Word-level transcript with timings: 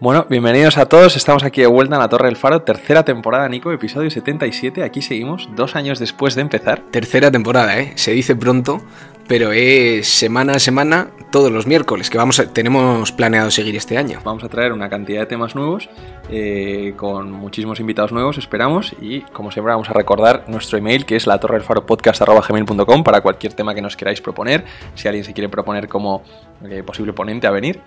Bueno, 0.00 0.26
bienvenidos 0.30 0.78
a 0.78 0.86
todos. 0.86 1.16
Estamos 1.16 1.42
aquí 1.42 1.60
de 1.60 1.66
vuelta 1.66 1.96
en 1.96 2.00
la 2.00 2.08
Torre 2.08 2.26
del 2.26 2.36
Faro, 2.36 2.62
tercera 2.62 3.04
temporada, 3.04 3.48
Nico, 3.48 3.72
episodio 3.72 4.08
77. 4.12 4.84
Aquí 4.84 5.02
seguimos, 5.02 5.48
dos 5.56 5.74
años 5.74 5.98
después 5.98 6.36
de 6.36 6.42
empezar. 6.42 6.84
Tercera 6.92 7.32
temporada, 7.32 7.80
¿eh? 7.80 7.94
Se 7.96 8.12
dice 8.12 8.36
pronto, 8.36 8.80
pero 9.28 9.52
es 9.52 10.08
semana 10.08 10.54
a 10.54 10.58
semana, 10.58 11.10
todos 11.30 11.52
los 11.52 11.66
miércoles, 11.66 12.10
que 12.10 12.16
vamos 12.16 12.40
a, 12.40 12.50
tenemos 12.50 13.12
planeado 13.12 13.50
seguir 13.50 13.76
este 13.76 13.98
año. 13.98 14.20
Vamos 14.24 14.42
a 14.42 14.48
traer 14.48 14.72
una 14.72 14.88
cantidad 14.88 15.20
de 15.20 15.26
temas 15.26 15.54
nuevos, 15.54 15.90
eh, 16.30 16.94
con 16.96 17.30
muchísimos 17.30 17.78
invitados 17.78 18.10
nuevos, 18.10 18.38
esperamos, 18.38 18.94
y 19.00 19.20
como 19.20 19.50
siempre 19.50 19.72
vamos 19.72 19.90
a 19.90 19.92
recordar 19.92 20.44
nuestro 20.48 20.78
email, 20.78 21.04
que 21.04 21.16
es 21.16 21.26
la 21.26 21.38
torre 21.38 21.56
del 21.56 21.64
faro 21.64 21.84
podcast.gmail.com 21.84 23.04
para 23.04 23.20
cualquier 23.20 23.52
tema 23.52 23.74
que 23.74 23.82
nos 23.82 23.96
queráis 23.96 24.22
proponer. 24.22 24.64
Si 24.94 25.08
alguien 25.08 25.24
se 25.24 25.34
quiere 25.34 25.48
proponer 25.48 25.88
como 25.88 26.22
eh, 26.64 26.82
posible 26.82 27.12
ponente 27.12 27.46
a 27.46 27.50
venir, 27.50 27.80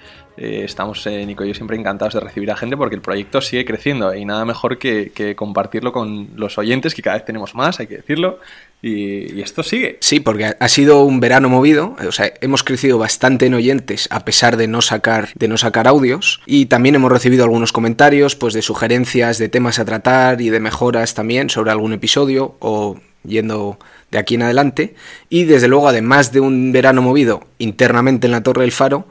eh, 0.44 0.64
estamos, 0.66 1.06
Nico 1.06 1.46
y 1.46 1.50
yo, 1.50 1.54
siempre 1.54 1.78
encantados 1.78 2.16
de 2.16 2.20
recibir 2.20 2.50
a 2.50 2.58
gente 2.58 2.76
porque 2.76 2.96
el 2.96 3.02
proyecto 3.02 3.42
sigue 3.42 3.64
creciendo 3.64 4.16
y 4.16 4.26
nada 4.26 4.44
mejor 4.44 4.80
que, 4.80 5.36
compartirlo 5.36 5.92
con 5.92 6.30
los 6.36 6.58
oyentes, 6.58 6.96
que 6.96 7.04
cada 7.04 7.18
vez 7.18 7.26
tenemos 7.26 7.54
más, 7.54 7.80
hay 7.80 7.86
que 7.86 7.98
decirlo. 7.98 8.40
Y, 8.82 9.40
esto 9.40 9.62
sigue. 9.62 10.00
Sí, 10.02 10.20
porque 10.20 10.56
ha 10.60 10.68
sido 10.68 11.04
un 11.04 11.20
verano 11.20 11.48
movido, 11.48 11.96
o 12.08 12.12
sea, 12.12 12.34
hemos 12.42 12.64
crecido 12.64 12.98
bastante 12.98 13.46
en 13.46 13.54
oyentes 13.54 14.08
a 14.10 14.26
pesar 14.26 14.58
de 14.58 14.68
no 14.68 14.82
sacar, 14.82 15.30
de 15.36 15.48
no 15.48 15.58
sacar 15.58 15.88
audios 15.88 16.42
y 16.48 16.66
también 16.66 16.96
hemos 16.96 17.12
recibido 17.12 17.44
algunos 17.44 17.72
comentarios 17.72 18.36
pues 18.36 18.56
de 18.56 18.64
sugerencias 18.64 19.38
de 19.38 19.48
temas 19.48 19.78
a 19.78 19.86
tratar 19.86 20.42
y 20.42 20.50
de 20.50 20.60
mejoras 20.60 21.14
también 21.14 21.52
sobre 21.52 21.70
algún 21.70 21.94
episodio 21.94 22.56
o 22.58 23.00
yendo 23.24 23.78
de 24.10 24.18
aquí 24.18 24.34
en 24.34 24.42
adelante 24.42 24.96
y 25.30 25.44
desde 25.44 25.68
luego 25.68 25.88
además 25.88 26.32
de 26.32 26.40
un 26.40 26.72
verano 26.72 27.04
movido 27.04 27.46
internamente 27.60 28.26
en 28.26 28.32
la 28.32 28.42
Torre 28.42 28.62
del 28.62 28.72
Faro, 28.72 29.08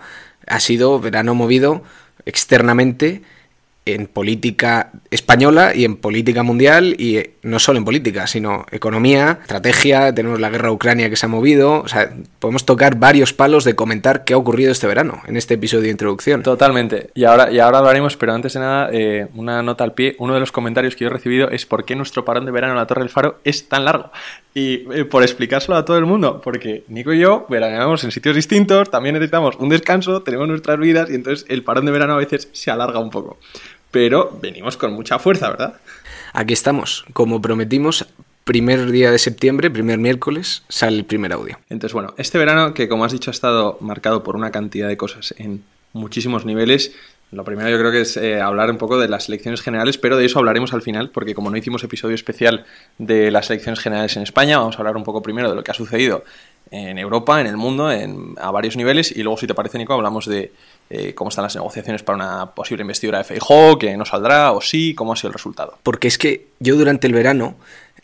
ha 0.51 0.59
sido 0.59 0.99
verano 0.99 1.35
movido 1.35 1.85
externamente 2.27 3.23
en 3.95 4.07
política 4.07 4.93
española 5.11 5.73
y 5.75 5.85
en 5.85 5.97
política 5.97 6.43
mundial 6.43 6.95
y 6.99 7.17
eh, 7.17 7.35
no 7.43 7.59
solo 7.59 7.79
en 7.79 7.85
política, 7.85 8.27
sino 8.27 8.67
economía, 8.71 9.39
estrategia, 9.43 10.15
tenemos 10.15 10.41
la 10.41 10.51
guerra 10.51 10.73
Ucrania 10.73 11.11
que 11.11 11.17
se 11.17 11.27
ha 11.27 11.29
movido, 11.29 11.81
o 11.81 11.89
sea, 11.89 12.13
podemos 12.39 12.65
tocar 12.65 12.97
varios 12.97 13.33
palos 13.33 13.65
de 13.65 13.75
comentar 13.75 14.25
qué 14.25 14.35
ha 14.35 14.37
ocurrido 14.37 14.73
este 14.73 14.87
verano 14.87 15.23
en 15.27 15.37
este 15.37 15.55
episodio 15.55 15.85
de 15.85 15.91
introducción. 15.91 16.43
Totalmente. 16.43 17.11
Y 17.15 17.25
ahora, 17.25 17.51
y 17.51 17.59
ahora 17.59 17.79
hablaremos, 17.79 18.17
pero 18.17 18.33
antes 18.35 18.55
de 18.55 18.61
nada, 18.61 18.91
eh, 18.93 19.29
una 19.35 19.63
nota 19.63 19.85
al 19.85 19.95
pie. 19.95 20.17
Uno 20.19 20.35
de 20.35 20.41
los 20.41 20.53
comentarios 20.53 20.97
que 20.97 21.05
yo 21.05 21.11
he 21.11 21.13
recibido 21.13 21.51
es 21.51 21.67
por 21.67 21.85
qué 21.85 21.97
nuestro 21.97 22.25
parón 22.25 22.45
de 22.45 22.53
verano 22.53 22.75
en 22.75 22.79
la 22.79 22.87
Torre 22.87 23.03
del 23.03 23.11
Faro 23.11 23.41
es 23.45 23.69
tan 23.69 23.85
largo. 23.85 24.11
Y 24.55 24.87
eh, 24.93 25.05
por 25.05 25.23
explicárselo 25.23 25.77
a 25.77 25.85
todo 25.85 25.99
el 25.99 26.07
mundo, 26.07 26.41
porque 26.43 26.85
Nico 26.89 27.13
y 27.13 27.21
yo 27.21 27.47
veraneamos 27.49 28.03
en 28.05 28.11
sitios 28.11 28.35
distintos, 28.35 28.91
también 28.91 29.15
necesitamos 29.15 29.57
un 29.57 29.69
descanso, 29.69 30.23
tenemos 30.23 30.49
nuestras 30.49 30.79
vidas 30.79 31.09
y 31.11 31.15
entonces 31.15 31.47
el 31.49 31.63
parón 31.63 31.87
de 31.87 31.93
verano 31.93 32.15
a 32.15 32.19
veces 32.19 32.49
se 32.53 32.71
alarga 32.71 32.99
un 32.99 33.11
poco 33.11 33.39
pero 33.91 34.39
venimos 34.41 34.77
con 34.77 34.93
mucha 34.93 35.19
fuerza, 35.19 35.51
¿verdad? 35.51 35.81
Aquí 36.33 36.53
estamos, 36.53 37.05
como 37.13 37.43
prometimos, 37.43 38.07
primer 38.45 38.91
día 38.91 39.11
de 39.11 39.19
septiembre, 39.19 39.71
primer 39.71 39.99
miércoles, 39.99 40.63
sale 40.69 40.97
el 40.97 41.05
primer 41.05 41.33
audio. 41.33 41.59
Entonces, 41.69 41.93
bueno, 41.93 42.15
este 42.17 42.39
verano, 42.39 42.75
que 42.75 42.89
como 42.89 43.05
has 43.05 43.13
dicho 43.13 43.31
ha 43.31 43.33
estado 43.33 43.79
marcado 43.81 44.23
por 44.23 44.37
una 44.37 44.51
cantidad 44.51 44.89
de 44.89 44.97
cosas 44.97 45.35
en 45.39 45.65
muchísimos 45.93 46.45
niveles, 46.45 46.93
lo 47.33 47.45
primero 47.45 47.69
yo 47.69 47.79
creo 47.79 47.93
que 47.93 48.01
es 48.01 48.17
eh, 48.17 48.41
hablar 48.41 48.71
un 48.71 48.79
poco 48.79 48.99
de 48.99 49.09
las 49.09 49.29
elecciones 49.29 49.63
generales, 49.63 49.99
pero 49.99 50.17
de 50.17 50.25
eso 50.25 50.39
hablaremos 50.39 50.73
al 50.73 50.83
final, 50.83 51.11
porque 51.11 51.35
como 51.35 51.51
no 51.51 51.57
hicimos 51.57 51.85
episodio 51.85 52.15
especial 52.15 52.65
de 52.99 53.31
las 53.31 53.51
elecciones 53.51 53.79
generales 53.79 54.17
en 54.17 54.25
España, 54.25 54.59
vamos 54.59 54.77
a 54.77 54.79
hablar 54.79 54.97
un 54.97 55.05
poco 55.05 55.23
primero 55.23 55.49
de 55.49 55.55
lo 55.55 55.63
que 55.63 55.71
ha 55.71 55.75
sucedido 55.75 56.25
en 56.73 56.99
Europa, 56.99 57.41
en 57.41 57.47
el 57.47 57.57
mundo, 57.57 57.91
en, 57.91 58.35
a 58.41 58.51
varios 58.51 58.77
niveles, 58.77 59.11
y 59.17 59.23
luego, 59.23 59.39
si 59.39 59.47
te 59.47 59.55
parece, 59.55 59.79
Nico, 59.79 59.93
hablamos 59.93 60.27
de 60.27 60.53
eh, 60.89 61.15
cómo 61.15 61.31
están 61.31 61.43
las 61.45 61.55
negociaciones 61.55 62.03
para 62.03 62.17
una 62.17 62.51
posible 62.53 62.83
investidura 62.83 63.19
de 63.19 63.25
Feijóo, 63.25 63.79
que 63.79 63.97
no 63.97 64.05
saldrá 64.05 64.53
o 64.53 64.61
sí, 64.61 64.95
cómo 64.95 65.13
ha 65.13 65.17
sido 65.17 65.29
el 65.29 65.35
resultado. 65.35 65.79
Porque 65.83 66.09
es 66.09 66.19
que 66.19 66.49
yo 66.59 66.77
durante 66.77 67.07
el 67.07 67.13
verano 67.13 67.57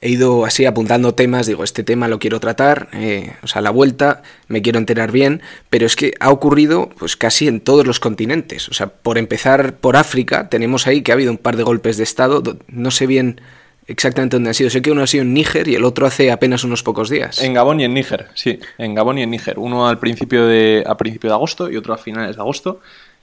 he 0.07 0.11
ido 0.11 0.45
así 0.45 0.65
apuntando 0.65 1.15
temas, 1.15 1.47
digo, 1.47 1.65
este 1.65 1.83
tema 1.83 2.07
lo 2.07 2.21
quiero 2.21 2.39
tratar, 2.39 2.89
eh, 2.93 3.33
o 3.43 3.49
sea, 3.49 3.61
la 3.61 3.71
vuelta, 3.71 4.23
me 4.47 4.63
quiero 4.63 4.79
enterar 4.79 5.11
bien, 5.11 5.43
pero 5.69 5.85
es 5.85 5.97
que 5.97 6.15
ha 6.21 6.31
ocurrido 6.31 6.91
pues 6.97 7.17
casi 7.17 7.49
en 7.49 7.61
todos 7.61 7.87
los 7.87 7.99
continentes. 7.99 8.69
O 8.69 8.75
sea, 8.75 8.87
por 8.87 9.19
empezar 9.19 9.75
por 9.75 9.97
África, 9.97 10.49
tenemos 10.49 10.87
ahí 10.87 11.03
que 11.03 11.11
ha 11.11 11.15
habido 11.15 11.33
un 11.33 11.39
par 11.39 11.57
de 11.57 11.65
golpes 11.65 11.97
de 11.97 12.05
Estado, 12.05 12.41
no 12.69 12.91
sé 12.93 13.07
bien 13.09 13.41
exactamente 13.89 14.37
dónde 14.37 14.51
ha 14.51 14.55
sido. 14.55 14.71
Sé 14.71 14.83
que 14.83 14.91
uno 14.91 15.03
ha 15.03 15.07
sido 15.07 15.23
en 15.23 15.35
Níger 15.35 15.67
y 15.69 15.75
el 15.75 15.85
otro 15.85 16.07
hace 16.07 16.31
apenas 16.31 16.65
unos 16.65 16.83
pocos 16.83 17.11
días. 17.11 17.43
En 17.43 17.55
Gabón 17.55 17.81
y 17.81 17.85
en 17.85 17.95
Níger, 17.95 18.29
sí. 18.35 18.61
En 18.79 18.95
Gabón 18.95 19.19
y 19.19 19.23
en 19.23 19.31
Níger. 19.31 19.59
Uno 19.59 19.89
al 19.89 19.99
principio 19.99 20.47
de, 20.47 20.85
a 20.87 20.97
principio 20.97 21.31
de 21.31 21.35
agosto 21.35 21.71
y 21.71 21.77
otro 21.77 21.95
a 21.95 21.99
finales 21.99 22.37
de 22.37 22.43
agosto. 22.43 22.81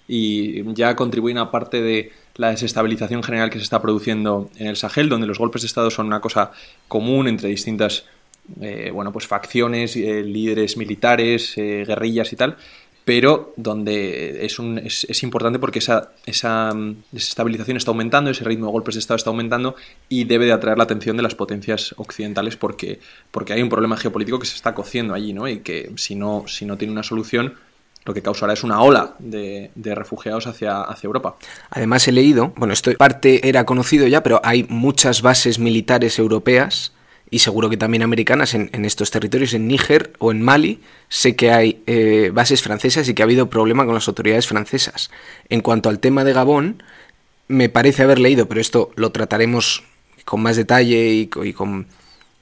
Y 0.07 0.63
ya 0.73 0.95
contribuyen 0.95 1.37
a 1.37 1.51
parte 1.51 1.81
de 1.81 2.11
la 2.35 2.49
desestabilización 2.49 3.23
general 3.23 3.49
que 3.49 3.59
se 3.59 3.63
está 3.63 3.81
produciendo 3.81 4.49
en 4.57 4.67
el 4.67 4.75
Sahel, 4.75 5.09
donde 5.09 5.27
los 5.27 5.39
golpes 5.39 5.61
de 5.61 5.67
Estado 5.67 5.91
son 5.91 6.07
una 6.07 6.19
cosa 6.19 6.51
común 6.87 7.27
entre 7.27 7.49
distintas 7.49 8.05
eh, 8.59 8.91
bueno, 8.93 9.13
pues 9.13 9.25
facciones, 9.25 9.95
eh, 9.95 10.21
líderes 10.23 10.75
militares, 10.75 11.57
eh, 11.57 11.85
guerrillas 11.87 12.33
y 12.33 12.35
tal 12.35 12.57
pero 13.05 13.53
donde 13.57 14.45
es, 14.45 14.59
un, 14.59 14.77
es, 14.77 15.05
es, 15.09 15.23
importante 15.23 15.59
porque 15.59 15.79
esa, 15.79 16.11
esa 16.25 16.73
mm, 16.73 17.03
desestabilización 17.11 17.77
está 17.77 17.91
aumentando, 17.91 18.29
ese 18.29 18.43
ritmo 18.43 18.67
de 18.67 18.71
golpes 18.71 18.95
de 18.95 18.99
Estado 18.99 19.17
está 19.17 19.29
aumentando 19.29 19.75
y 20.09 20.23
debe 20.23 20.45
de 20.45 20.53
atraer 20.53 20.77
la 20.77 20.85
atención 20.85 21.17
de 21.17 21.23
las 21.23 21.35
potencias 21.35 21.93
occidentales 21.97 22.55
porque, 22.55 22.99
porque 23.31 23.53
hay 23.53 23.61
un 23.61 23.69
problema 23.69 23.97
geopolítico 23.97 24.39
que 24.39 24.45
se 24.45 24.55
está 24.55 24.73
cociendo 24.73 25.13
allí, 25.13 25.33
¿no? 25.33 25.47
Y 25.47 25.59
que 25.59 25.91
si 25.97 26.15
no, 26.15 26.45
si 26.47 26.65
no 26.65 26.77
tiene 26.77 26.93
una 26.93 27.03
solución, 27.03 27.55
lo 28.05 28.13
que 28.13 28.21
causará 28.21 28.53
es 28.53 28.63
una 28.63 28.81
ola 28.81 29.15
de, 29.19 29.71
refugiados 29.95 30.47
hacia, 30.47 30.85
Europa. 31.03 31.35
Además 31.69 32.07
he 32.07 32.11
leído, 32.11 32.53
bueno, 32.55 32.73
esto 32.73 32.91
parte 32.97 33.47
era 33.47 33.65
conocido 33.65 34.07
ya, 34.07 34.23
pero 34.23 34.41
hay 34.43 34.65
muchas 34.69 35.21
bases 35.21 35.59
militares 35.59 36.19
europeas 36.19 36.93
y 37.29 37.39
seguro 37.39 37.69
que 37.69 37.77
también 37.77 38.03
americanas 38.03 38.53
en, 38.53 38.85
estos 38.85 39.09
territorios, 39.09 39.53
en 39.53 39.67
Níger 39.67 40.13
o 40.19 40.31
en 40.31 40.41
Mali, 40.41 40.81
sé 41.09 41.35
que 41.35 41.51
hay 41.51 41.81
eh, 41.87 42.29
bases 42.31 42.61
francesas 42.61 43.09
y 43.09 43.13
que 43.13 43.23
ha 43.23 43.25
habido 43.25 43.49
problema 43.49 43.85
con 43.85 43.95
las 43.95 44.07
autoridades 44.07 44.47
francesas. 44.47 45.09
En 45.49 45.61
cuanto 45.61 45.89
al 45.89 45.99
tema 45.99 46.23
de 46.23 46.33
Gabón, 46.33 46.83
me 47.47 47.69
parece 47.69 48.03
haber 48.03 48.19
leído, 48.19 48.47
pero 48.47 48.61
esto 48.61 48.91
lo 48.95 49.11
trataremos 49.11 49.83
con 50.25 50.41
más 50.41 50.57
detalle 50.57 51.09
y, 51.09 51.53
con, 51.53 51.87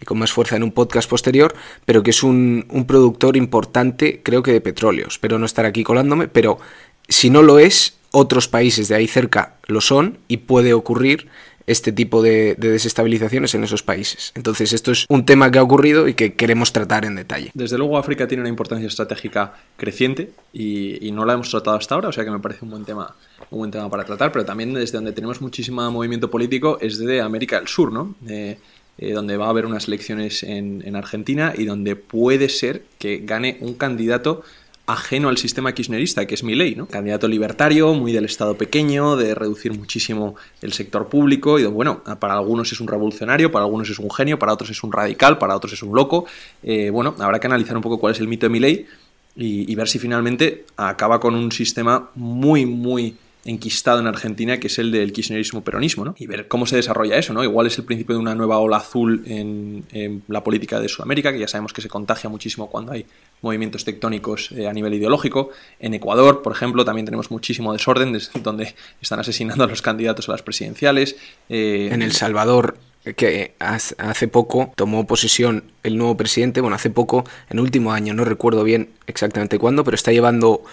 con, 0.06 0.20
más 0.20 0.32
fuerza 0.32 0.56
en 0.56 0.64
un 0.64 0.72
podcast 0.72 1.10
posterior, 1.10 1.54
pero 1.86 2.04
que 2.04 2.12
es 2.12 2.24
un, 2.24 2.66
productor 2.88 3.38
importante, 3.38 4.22
creo 4.24 4.44
que 4.44 4.52
de 4.52 4.62
petróleo. 4.62 5.08
Espero 5.08 5.40
no 5.40 5.46
estar 5.46 5.66
aquí 5.66 5.84
colándome, 5.84 6.28
pero 6.28 6.60
si 7.08 7.30
no 7.30 7.42
lo 7.42 7.60
es, 7.60 7.98
otros 8.12 8.48
países 8.48 8.88
de 8.88 8.96
ahí 8.96 9.08
cerca 9.08 9.56
lo 9.68 9.82
son 9.82 10.18
y 10.28 10.38
puede 10.38 10.74
ocurrir 10.74 11.28
este 11.68 11.92
tipo 11.92 12.22
de, 12.22 12.56
desestabilizaciones 12.56 13.56
en 13.56 13.64
esos 13.64 13.84
países. 13.84 14.32
Entonces, 14.36 14.74
esto 14.74 14.92
es 14.92 15.06
un 15.10 15.26
tema 15.26 15.52
que 15.52 15.60
ha 15.60 15.64
ocurrido 15.64 16.08
y 16.08 16.14
que 16.14 16.34
queremos 16.34 16.74
tratar 16.74 17.06
en 17.06 17.16
detalle. 17.16 17.52
Desde 17.54 17.78
luego, 17.78 17.98
África 17.98 18.28
tiene 18.28 18.42
una 18.42 18.50
importancia 18.50 18.88
estratégica 18.88 19.54
creciente 19.78 20.32
y, 20.54 21.12
no 21.12 21.26
la 21.26 21.34
hemos 21.34 21.50
tratado 21.50 21.78
hasta 21.78 21.96
ahora, 21.96 22.08
o 22.08 22.12
sea 22.12 22.24
que 22.24 22.32
me 22.32 22.40
parece 22.40 22.64
un 22.64 22.72
buen 22.72 22.86
tema, 22.86 23.14
un 23.50 23.60
buen 23.60 23.72
tema 23.72 23.90
para 23.90 24.06
tratar, 24.06 24.32
pero 24.32 24.46
también 24.46 24.74
desde 24.74 24.98
donde 24.98 25.12
tenemos 25.12 25.42
muchísimo 25.42 25.90
movimiento 25.92 26.32
político 26.32 26.78
es 26.80 26.98
de 27.00 27.20
América 27.20 27.58
del 27.58 27.68
Sur, 27.68 27.92
¿no? 27.92 28.16
Eh, 28.28 28.58
donde 29.02 29.36
va 29.36 29.48
a 29.48 29.50
haber 29.50 29.66
unas 29.66 29.88
elecciones 29.88 30.44
en, 30.44 30.84
en 30.86 30.96
Argentina 30.96 31.54
y 31.58 31.66
donde 31.66 31.96
puede 31.96 32.50
ser 32.50 32.84
que 33.00 33.18
gane 33.18 33.58
un 33.62 33.74
candidato 33.74 34.44
ajeno 34.92 35.30
al 35.30 35.38
sistema 35.38 35.74
kirchnerista, 35.74 36.26
que 36.26 36.36
es 36.36 36.44
mi 36.44 36.56
ley, 36.56 36.76
¿no? 36.76 36.86
Candidato 36.88 37.28
libertario, 37.28 37.94
muy 37.94 38.12
del 38.12 38.26
Estado 38.26 38.58
pequeño, 38.58 39.16
de 39.16 39.36
reducir 39.36 39.74
muchísimo 39.78 40.36
el 40.62 40.74
sector 40.74 41.08
público, 41.08 41.60
y 41.60 41.66
bueno, 41.66 42.04
para 42.20 42.34
algunos 42.34 42.72
es 42.72 42.80
un 42.80 42.88
revolucionario, 42.88 43.52
para 43.52 43.66
algunos 43.66 43.90
es 43.90 44.00
un 44.00 44.12
genio, 44.12 44.38
para 44.40 44.54
otros 44.54 44.70
es 44.70 44.84
un 44.84 44.92
radical, 44.92 45.38
para 45.38 45.56
otros 45.56 45.74
es 45.74 45.84
un 45.84 45.96
loco. 45.96 46.26
Eh, 46.64 46.90
bueno, 46.90 47.16
habrá 47.20 47.40
que 47.40 47.48
analizar 47.48 47.76
un 47.76 47.84
poco 47.84 48.00
cuál 48.00 48.14
es 48.14 48.20
el 48.20 48.28
mito 48.28 48.46
de 48.46 48.50
mi 48.50 48.60
ley 48.60 48.86
y 49.34 49.74
ver 49.76 49.88
si 49.88 49.98
finalmente 49.98 50.66
acaba 50.76 51.22
con 51.22 51.36
un 51.36 51.54
sistema 51.54 52.10
muy, 52.16 52.66
muy 52.66 53.16
enquistado 53.44 54.00
en 54.00 54.08
Argentina, 54.08 54.60
que 54.60 54.68
es 54.68 54.78
el 54.78 54.92
del 54.92 55.12
kirchnerismo 55.12 55.64
peronismo, 55.64 56.06
¿no? 56.06 56.16
Y 56.20 56.28
ver 56.28 56.48
cómo 56.48 56.66
se 56.66 56.76
desarrolla 56.76 57.18
eso, 57.18 57.34
¿no? 57.34 57.44
Igual 57.44 57.68
es 57.68 57.78
el 57.78 57.86
principio 57.86 58.16
de 58.16 58.22
una 58.22 58.36
nueva 58.36 58.60
ola 58.60 58.78
azul 58.78 59.24
en, 59.26 60.22
la 60.28 60.44
política 60.44 60.80
de 60.80 60.88
Sudamérica, 60.88 61.32
que 61.32 61.40
ya 61.40 61.48
sabemos 61.48 61.74
que 61.74 61.82
se 61.82 61.90
contagia 61.90 62.30
muchísimo 62.30 62.70
cuando 62.70 62.92
hay 62.92 63.06
movimientos 63.42 63.84
tectónicos 63.84 64.52
eh, 64.52 64.68
a 64.68 64.74
nivel 64.74 64.94
ideológico. 64.94 65.50
En 65.80 65.94
Ecuador, 65.94 66.42
por 66.42 66.54
ejemplo, 66.54 66.86
también 66.86 67.06
tenemos 67.06 67.32
muchísimo 67.32 67.74
desorden, 67.74 68.18
donde 68.44 68.76
están 69.02 69.20
asesinando 69.20 69.64
a 69.64 69.68
los 69.68 69.82
candidatos 69.82 70.30
a 70.30 70.34
las 70.34 70.44
presidenciales. 70.44 71.16
Eh, 71.50 71.90
en 71.92 72.02
El 72.02 72.12
Salvador 72.12 72.78
que 73.16 73.56
hace 73.60 74.28
poco 74.28 74.74
tomó 74.76 75.08
posesión 75.08 75.64
el 75.82 75.98
nuevo 75.98 76.16
presidente, 76.16 76.62
bueno, 76.62 76.76
hace 76.76 76.92
poco, 76.92 77.24
en 77.50 77.58
el 77.58 77.64
último 77.64 77.94
año, 77.94 78.14
no 78.14 78.26
recuerdo 78.26 78.64
bien 78.64 78.90
exactamente 79.08 79.58
cuándo, 79.58 79.84
pero 79.84 79.96
está 79.96 80.12
llevando 80.12 80.64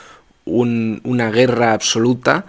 una 0.49 1.31
guerra 1.31 1.73
absoluta 1.73 2.47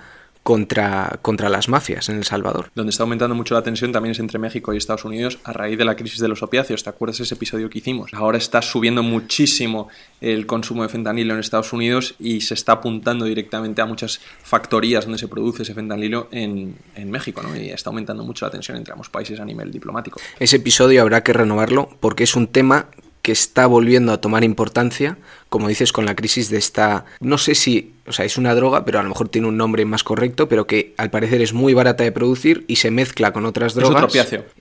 contra, 0.50 1.20
contra 1.22 1.48
las 1.48 1.70
mafias 1.70 2.10
en 2.10 2.18
El 2.18 2.24
Salvador. 2.24 2.72
Donde 2.74 2.90
está 2.90 3.04
aumentando 3.04 3.36
mucho 3.36 3.54
la 3.54 3.62
tensión 3.62 3.92
también 3.92 4.12
es 4.12 4.20
entre 4.20 4.40
México 4.40 4.74
y 4.74 4.78
Estados 4.78 5.06
Unidos 5.06 5.38
a 5.44 5.54
raíz 5.54 5.78
de 5.78 5.86
la 5.86 5.96
crisis 5.96 6.20
de 6.20 6.28
los 6.28 6.42
opiáceos. 6.42 6.84
¿Te 6.84 6.90
acuerdas 6.90 7.20
ese 7.20 7.36
episodio 7.36 7.70
que 7.70 7.78
hicimos? 7.78 8.14
Ahora 8.16 8.40
está 8.40 8.64
subiendo 8.64 9.04
muchísimo 9.04 9.90
el 10.22 10.48
consumo 10.48 10.82
de 10.82 10.90
fentanilo 10.90 11.36
en 11.36 11.40
Estados 11.40 11.72
Unidos 11.72 12.16
y 12.18 12.42
se 12.42 12.56
está 12.56 12.74
apuntando 12.74 13.26
directamente 13.26 13.84
a 13.84 13.86
muchas 13.86 14.22
factorías 14.42 15.06
donde 15.06 15.20
se 15.20 15.28
produce 15.28 15.62
ese 15.62 15.76
fentanilo 15.76 16.30
en, 16.32 16.76
en 16.96 17.12
México, 17.12 17.44
¿no? 17.44 17.56
Y 17.56 17.70
está 17.70 17.92
aumentando 17.92 18.24
mucho 18.24 18.46
la 18.46 18.52
tensión 18.52 18.78
entre 18.78 18.94
ambos 18.94 19.10
países 19.10 19.40
a 19.40 19.46
nivel 19.46 19.72
diplomático. 19.72 20.20
Ese 20.40 20.56
episodio 20.56 21.02
habrá 21.02 21.22
que 21.22 21.34
renovarlo 21.34 21.90
porque 22.00 22.24
es 22.24 22.36
un 22.36 22.48
tema 22.48 22.88
que 23.30 23.34
está 23.34 23.68
volviendo 23.68 24.12
a 24.12 24.20
tomar 24.20 24.44
importancia, 24.44 25.20
como 25.50 25.68
dices, 25.68 25.92
con 25.92 26.08
la 26.08 26.16
crisis 26.16 26.50
de 26.50 26.58
esta, 26.58 27.06
no 27.20 27.38
sé 27.38 27.54
si, 27.54 27.94
o 28.08 28.12
sea, 28.12 28.26
es 28.26 28.40
una 28.40 28.56
droga, 28.56 28.86
pero 28.86 29.00
a 29.00 29.04
lo 29.04 29.10
mejor 29.10 29.30
tiene 29.30 29.48
un 29.48 29.56
nombre 29.56 29.86
más 29.86 30.04
correcto, 30.04 30.50
pero 30.50 30.66
que 30.66 30.96
al 30.98 31.12
parecer 31.12 31.40
es 31.44 31.54
muy 31.54 31.76
barata 31.76 32.04
de 32.04 32.12
producir 32.12 32.66
y 32.66 32.78
se 32.78 32.90
mezcla 32.90 33.32
con 33.32 33.46
otras 33.46 33.76
drogas 33.76 34.12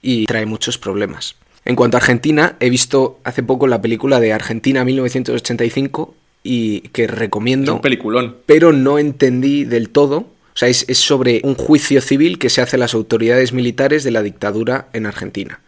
y 0.02 0.26
trae 0.26 0.44
muchos 0.44 0.76
problemas. 0.76 1.36
En 1.64 1.76
cuanto 1.76 1.96
a 1.96 2.00
Argentina, 2.00 2.56
he 2.60 2.68
visto 2.68 3.20
hace 3.24 3.42
poco 3.42 3.68
la 3.68 3.80
película 3.80 4.20
de 4.20 4.34
Argentina 4.34 4.84
1985 4.84 6.14
y 6.42 6.80
que 6.80 7.06
recomiendo. 7.06 7.76
un 7.76 7.80
peliculón. 7.80 8.36
Pero 8.44 8.74
no 8.74 8.98
entendí 8.98 9.64
del 9.64 9.88
todo. 9.88 10.18
O 10.18 10.58
sea, 10.58 10.68
es, 10.68 10.84
es 10.88 10.98
sobre 10.98 11.40
un 11.42 11.54
juicio 11.54 12.02
civil 12.02 12.38
que 12.38 12.50
se 12.50 12.60
hace 12.60 12.76
a 12.76 12.78
las 12.78 12.92
autoridades 12.92 13.54
militares 13.54 14.04
de 14.04 14.10
la 14.10 14.22
dictadura 14.22 14.88
en 14.92 15.06
Argentina. 15.06 15.60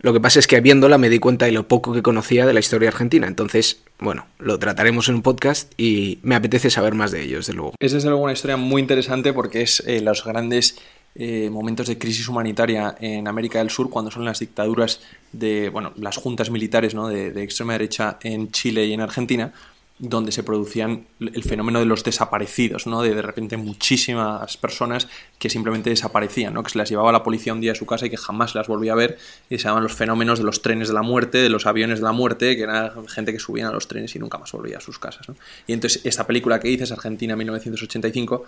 Lo 0.00 0.12
que 0.12 0.20
pasa 0.20 0.38
es 0.38 0.46
que 0.46 0.60
viéndola 0.60 0.98
me 0.98 1.08
di 1.08 1.18
cuenta 1.18 1.46
de 1.46 1.52
lo 1.52 1.68
poco 1.68 1.92
que 1.92 2.02
conocía 2.02 2.46
de 2.46 2.52
la 2.52 2.60
historia 2.60 2.88
argentina. 2.88 3.26
Entonces, 3.26 3.80
bueno, 3.98 4.26
lo 4.38 4.58
trataremos 4.58 5.08
en 5.08 5.16
un 5.16 5.22
podcast 5.22 5.72
y 5.78 6.18
me 6.22 6.34
apetece 6.34 6.70
saber 6.70 6.94
más 6.94 7.12
de 7.12 7.22
ellos, 7.22 7.46
desde 7.46 7.54
luego. 7.54 7.74
Es 7.80 7.92
desde 7.92 8.08
luego 8.08 8.24
una 8.24 8.32
historia 8.32 8.56
muy 8.56 8.82
interesante 8.82 9.32
porque 9.32 9.62
es 9.62 9.82
eh, 9.86 10.00
los 10.00 10.24
grandes 10.24 10.78
eh, 11.14 11.48
momentos 11.50 11.86
de 11.86 11.96
crisis 11.96 12.28
humanitaria 12.28 12.94
en 13.00 13.26
América 13.26 13.58
del 13.58 13.70
Sur 13.70 13.88
cuando 13.88 14.10
son 14.10 14.24
las 14.24 14.38
dictaduras 14.38 15.00
de, 15.32 15.70
bueno, 15.70 15.92
las 15.96 16.18
juntas 16.18 16.50
militares 16.50 16.94
¿no? 16.94 17.08
de 17.08 17.42
extrema 17.42 17.72
derecha 17.72 18.18
en 18.22 18.50
Chile 18.50 18.84
y 18.84 18.92
en 18.92 19.00
Argentina 19.00 19.52
donde 19.98 20.30
se 20.30 20.42
producían 20.42 21.06
el 21.20 21.42
fenómeno 21.42 21.78
de 21.78 21.86
los 21.86 22.04
desaparecidos, 22.04 22.86
¿no? 22.86 23.00
De 23.00 23.14
de 23.14 23.22
repente 23.22 23.56
muchísimas 23.56 24.56
personas 24.58 25.08
que 25.38 25.48
simplemente 25.48 25.88
desaparecían, 25.88 26.52
¿no? 26.52 26.62
Que 26.62 26.70
se 26.70 26.78
las 26.78 26.90
llevaba 26.90 27.12
la 27.12 27.22
policía 27.22 27.54
un 27.54 27.62
día 27.62 27.72
a 27.72 27.74
su 27.74 27.86
casa 27.86 28.04
y 28.06 28.10
que 28.10 28.18
jamás 28.18 28.54
las 28.54 28.68
volvía 28.68 28.92
a 28.92 28.96
ver 28.96 29.16
y 29.48 29.56
se 29.56 29.64
llamaban 29.64 29.84
los 29.84 29.94
fenómenos 29.94 30.38
de 30.38 30.44
los 30.44 30.60
trenes 30.60 30.88
de 30.88 30.94
la 30.94 31.02
muerte, 31.02 31.38
de 31.38 31.48
los 31.48 31.64
aviones 31.64 32.00
de 32.00 32.04
la 32.04 32.12
muerte, 32.12 32.56
que 32.56 32.62
era 32.62 32.94
gente 33.08 33.32
que 33.32 33.38
subía 33.38 33.68
a 33.68 33.72
los 33.72 33.88
trenes 33.88 34.14
y 34.14 34.18
nunca 34.18 34.36
más 34.36 34.52
volvía 34.52 34.78
a 34.78 34.80
sus 34.80 34.98
casas, 34.98 35.28
¿no? 35.28 35.36
Y 35.66 35.72
entonces 35.72 36.04
esta 36.04 36.26
película 36.26 36.60
que 36.60 36.68
dices, 36.68 36.92
Argentina 36.92 37.34
1985, 37.34 38.44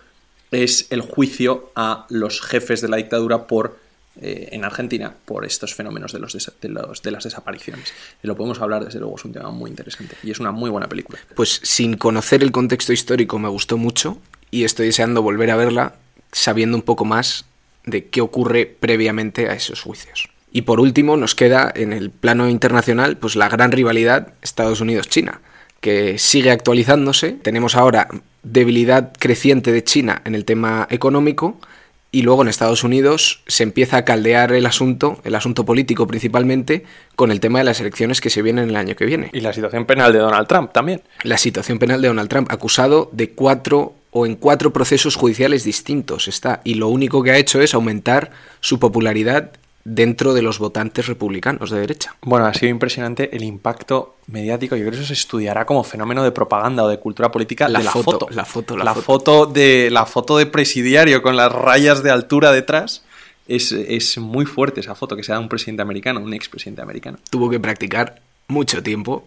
es 0.50 0.86
el 0.90 1.00
juicio 1.00 1.72
a 1.74 2.06
los 2.10 2.40
jefes 2.42 2.80
de 2.80 2.88
la 2.88 2.98
dictadura 2.98 3.46
por 3.46 3.78
eh, 4.20 4.48
en 4.52 4.64
Argentina 4.64 5.14
por 5.24 5.44
estos 5.44 5.74
fenómenos 5.74 6.12
de, 6.12 6.18
los, 6.18 6.32
de, 6.32 7.10
las 7.10 7.24
desapariciones. 7.24 7.92
Lo 8.22 8.36
podemos 8.36 8.60
hablar, 8.60 8.84
desde 8.84 8.98
luego, 8.98 9.16
es 9.16 9.24
un 9.24 9.32
tema 9.32 9.50
muy 9.50 9.70
interesante 9.70 10.16
y 10.22 10.30
es 10.30 10.40
una 10.40 10.50
muy 10.50 10.70
buena 10.70 10.88
película. 10.88 11.18
Pues 11.34 11.60
sin 11.62 11.96
conocer 11.96 12.42
el 12.42 12.52
contexto 12.52 12.92
histórico 12.92 13.38
me 13.38 13.48
gustó 13.48 13.76
mucho 13.76 14.18
y 14.50 14.64
estoy 14.64 14.86
deseando 14.86 15.22
volver 15.22 15.50
a 15.50 15.56
verla 15.56 15.94
sabiendo 16.32 16.76
un 16.76 16.82
poco 16.82 17.04
más 17.04 17.44
de 17.84 18.06
qué 18.06 18.20
ocurre 18.20 18.66
previamente 18.66 19.48
a 19.48 19.54
esos 19.54 19.82
juicios. 19.82 20.28
Y 20.50 20.62
por 20.62 20.80
último 20.80 21.16
nos 21.16 21.34
queda 21.34 21.70
en 21.74 21.92
el 21.92 22.10
plano 22.10 22.48
internacional 22.48 23.16
pues 23.16 23.36
la 23.36 23.48
gran 23.48 23.72
rivalidad 23.72 24.32
Estados 24.42 24.80
Unidos-China, 24.80 25.40
que 25.80 26.18
sigue 26.18 26.50
actualizándose. 26.50 27.32
Tenemos 27.32 27.76
ahora 27.76 28.08
debilidad 28.42 29.12
creciente 29.18 29.72
de 29.72 29.84
China 29.84 30.22
en 30.24 30.34
el 30.34 30.44
tema 30.44 30.86
económico 30.90 31.60
y 32.10 32.22
luego 32.22 32.42
en 32.42 32.48
Estados 32.48 32.84
Unidos 32.84 33.42
se 33.46 33.62
empieza 33.62 33.98
a 33.98 34.04
caldear 34.04 34.52
el 34.52 34.66
asunto, 34.66 35.20
el 35.24 35.34
asunto 35.34 35.64
político 35.64 36.06
principalmente, 36.06 36.84
con 37.16 37.30
el 37.30 37.40
tema 37.40 37.58
de 37.58 37.64
las 37.64 37.80
elecciones 37.80 38.20
que 38.20 38.30
se 38.30 38.42
vienen 38.42 38.70
el 38.70 38.76
año 38.76 38.96
que 38.96 39.04
viene. 39.04 39.30
Y 39.32 39.40
la 39.40 39.52
situación 39.52 39.84
penal 39.84 40.12
de 40.12 40.20
Donald 40.20 40.46
Trump 40.46 40.72
también. 40.72 41.02
La 41.22 41.36
situación 41.36 41.78
penal 41.78 42.00
de 42.00 42.08
Donald 42.08 42.30
Trump, 42.30 42.50
acusado 42.50 43.10
de 43.12 43.30
cuatro 43.30 43.94
o 44.10 44.24
en 44.24 44.36
cuatro 44.36 44.72
procesos 44.72 45.16
judiciales 45.16 45.64
distintos 45.64 46.28
está, 46.28 46.62
y 46.64 46.74
lo 46.74 46.88
único 46.88 47.22
que 47.22 47.32
ha 47.32 47.36
hecho 47.36 47.60
es 47.60 47.74
aumentar 47.74 48.30
su 48.60 48.78
popularidad 48.78 49.52
dentro 49.88 50.34
de 50.34 50.42
los 50.42 50.58
votantes 50.58 51.06
republicanos 51.06 51.70
de 51.70 51.80
derecha. 51.80 52.14
Bueno, 52.22 52.46
ha 52.46 52.52
sido 52.52 52.70
impresionante 52.70 53.34
el 53.34 53.42
impacto 53.42 54.16
mediático. 54.26 54.76
Yo 54.76 54.82
creo 54.82 54.92
que 54.92 54.98
eso 54.98 55.06
se 55.06 55.14
estudiará 55.14 55.64
como 55.64 55.82
fenómeno 55.82 56.22
de 56.22 56.30
propaganda 56.30 56.84
o 56.84 56.88
de 56.88 56.98
cultura 56.98 57.30
política 57.30 57.68
la 57.68 57.78
de 57.78 57.86
la 57.86 57.90
foto, 57.90 58.28
La 58.30 58.44
foto, 58.44 58.76
la, 58.76 58.84
la 58.84 58.94
foto. 58.94 59.46
de 59.46 59.88
la 59.90 60.04
foto 60.04 60.36
de 60.36 60.46
presidiario 60.46 61.22
con 61.22 61.36
las 61.36 61.50
rayas 61.50 62.02
de 62.02 62.10
altura 62.10 62.52
detrás. 62.52 63.02
Es, 63.46 63.72
es 63.72 64.18
muy 64.18 64.44
fuerte 64.44 64.80
esa 64.80 64.94
foto 64.94 65.16
que 65.16 65.22
se 65.22 65.32
da 65.32 65.40
un 65.40 65.48
presidente 65.48 65.80
americano, 65.80 66.20
un 66.20 66.34
expresidente 66.34 66.82
americano. 66.82 67.18
Tuvo 67.30 67.48
que 67.48 67.58
practicar 67.58 68.20
mucho 68.46 68.82
tiempo 68.82 69.24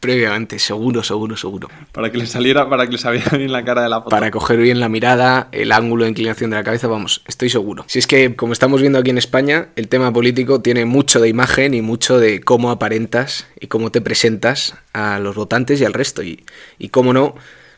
previamente, 0.00 0.58
seguro, 0.58 1.02
seguro, 1.02 1.36
seguro. 1.36 1.68
Para 1.92 2.10
que 2.10 2.18
le 2.18 2.26
saliera, 2.26 2.68
para 2.68 2.86
que 2.86 2.92
le 2.92 2.98
saliera 2.98 3.36
bien 3.36 3.52
la 3.52 3.64
cara 3.64 3.82
de 3.82 3.88
la 3.88 3.98
foto. 3.98 4.10
Para 4.10 4.30
coger 4.30 4.58
bien 4.58 4.80
la 4.80 4.88
mirada, 4.88 5.48
el 5.52 5.72
ángulo 5.72 6.04
de 6.04 6.10
inclinación 6.10 6.50
de 6.50 6.56
la 6.56 6.64
cabeza, 6.64 6.86
vamos, 6.86 7.22
estoy 7.26 7.50
seguro. 7.50 7.84
Si 7.88 7.98
es 7.98 8.06
que, 8.06 8.36
como 8.36 8.52
estamos 8.52 8.80
viendo 8.80 8.98
aquí 8.98 9.10
en 9.10 9.18
España, 9.18 9.68
el 9.76 9.88
tema 9.88 10.12
político 10.12 10.60
tiene 10.60 10.84
mucho 10.84 11.20
de 11.20 11.28
imagen 11.28 11.74
y 11.74 11.82
mucho 11.82 12.18
de 12.18 12.40
cómo 12.40 12.70
aparentas 12.70 13.46
y 13.60 13.66
cómo 13.66 13.90
te 13.90 14.00
presentas 14.00 14.76
a 14.92 15.18
los 15.18 15.34
votantes 15.34 15.80
y 15.80 15.84
al 15.84 15.92
resto. 15.92 16.22
Y, 16.22 16.44
y 16.78 16.90
cómo 16.90 17.12
no, 17.12 17.34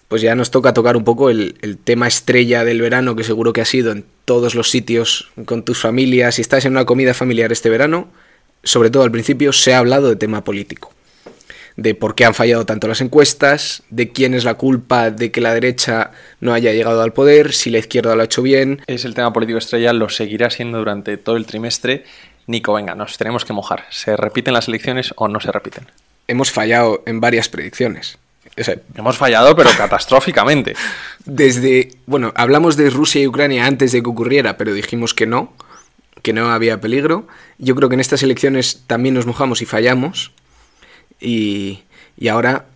pues 0.08 0.20
ya 0.20 0.34
nos 0.34 0.50
toca 0.50 0.74
tocar 0.74 0.96
un 0.96 1.04
poco 1.04 1.30
el, 1.30 1.56
el, 1.62 1.78
tema 1.78 2.06
estrella 2.06 2.64
del 2.64 2.82
verano, 2.82 3.16
que 3.16 3.24
seguro 3.24 3.52
que 3.52 3.62
ha 3.62 3.66
sido 3.66 3.92
en 3.92 4.04
todos 4.26 4.54
los 4.54 4.70
sitios 4.70 5.30
con 5.46 5.64
tus 5.64 5.78
familias. 5.78 6.34
Si 6.34 6.42
estás 6.42 6.66
en 6.66 6.72
una 6.72 6.84
comida 6.84 7.14
familiar 7.14 7.50
este 7.50 7.70
verano, 7.70 8.08
sobre 8.62 8.90
todo 8.90 9.04
al 9.04 9.10
principio, 9.10 9.52
se 9.52 9.72
ha 9.72 9.78
hablado 9.78 10.10
de 10.10 10.16
tema 10.16 10.44
político 10.44 10.92
de 11.76 11.94
por 11.94 12.14
qué 12.14 12.24
han 12.24 12.34
fallado 12.34 12.66
tanto 12.66 12.88
las 12.88 13.00
encuestas, 13.00 13.82
de 13.90 14.10
quién 14.10 14.34
es 14.34 14.44
la 14.44 14.54
culpa 14.54 15.10
de 15.10 15.30
que 15.30 15.40
la 15.40 15.54
derecha 15.54 16.12
no 16.40 16.52
haya 16.52 16.72
llegado 16.72 17.02
al 17.02 17.12
poder, 17.12 17.52
si 17.52 17.70
la 17.70 17.78
izquierda 17.78 18.14
lo 18.14 18.22
ha 18.22 18.24
hecho 18.24 18.42
bien. 18.42 18.82
Es 18.86 19.04
el 19.04 19.14
tema 19.14 19.32
político 19.32 19.58
estrella, 19.58 19.92
lo 19.92 20.08
seguirá 20.08 20.50
siendo 20.50 20.78
durante 20.78 21.16
todo 21.16 21.36
el 21.36 21.46
trimestre. 21.46 22.04
Nico, 22.46 22.74
venga, 22.74 22.94
nos 22.94 23.16
tenemos 23.16 23.44
que 23.44 23.52
mojar. 23.52 23.84
¿Se 23.90 24.16
repiten 24.16 24.54
las 24.54 24.68
elecciones 24.68 25.14
o 25.16 25.28
no 25.28 25.40
se 25.40 25.52
repiten? 25.52 25.86
Hemos 26.26 26.50
fallado 26.50 27.02
en 27.06 27.20
varias 27.20 27.48
predicciones. 27.48 28.18
O 28.58 28.64
sea, 28.64 28.76
Hemos 28.94 29.16
fallado, 29.16 29.54
pero 29.54 29.70
catastróficamente. 29.76 30.74
Desde, 31.24 31.92
bueno, 32.06 32.32
hablamos 32.34 32.76
de 32.76 32.90
Rusia 32.90 33.22
y 33.22 33.26
Ucrania 33.26 33.66
antes 33.66 33.92
de 33.92 34.02
que 34.02 34.08
ocurriera, 34.08 34.56
pero 34.56 34.72
dijimos 34.72 35.14
que 35.14 35.26
no, 35.26 35.52
que 36.22 36.32
no 36.32 36.50
había 36.50 36.80
peligro. 36.80 37.26
Yo 37.58 37.74
creo 37.74 37.88
que 37.88 37.94
en 37.94 38.00
estas 38.00 38.22
elecciones 38.22 38.82
también 38.86 39.14
nos 39.14 39.26
mojamos 39.26 39.62
y 39.62 39.66
fallamos 39.66 40.32
y, 41.20 41.80
y 42.16 42.28
ahora 42.28 42.66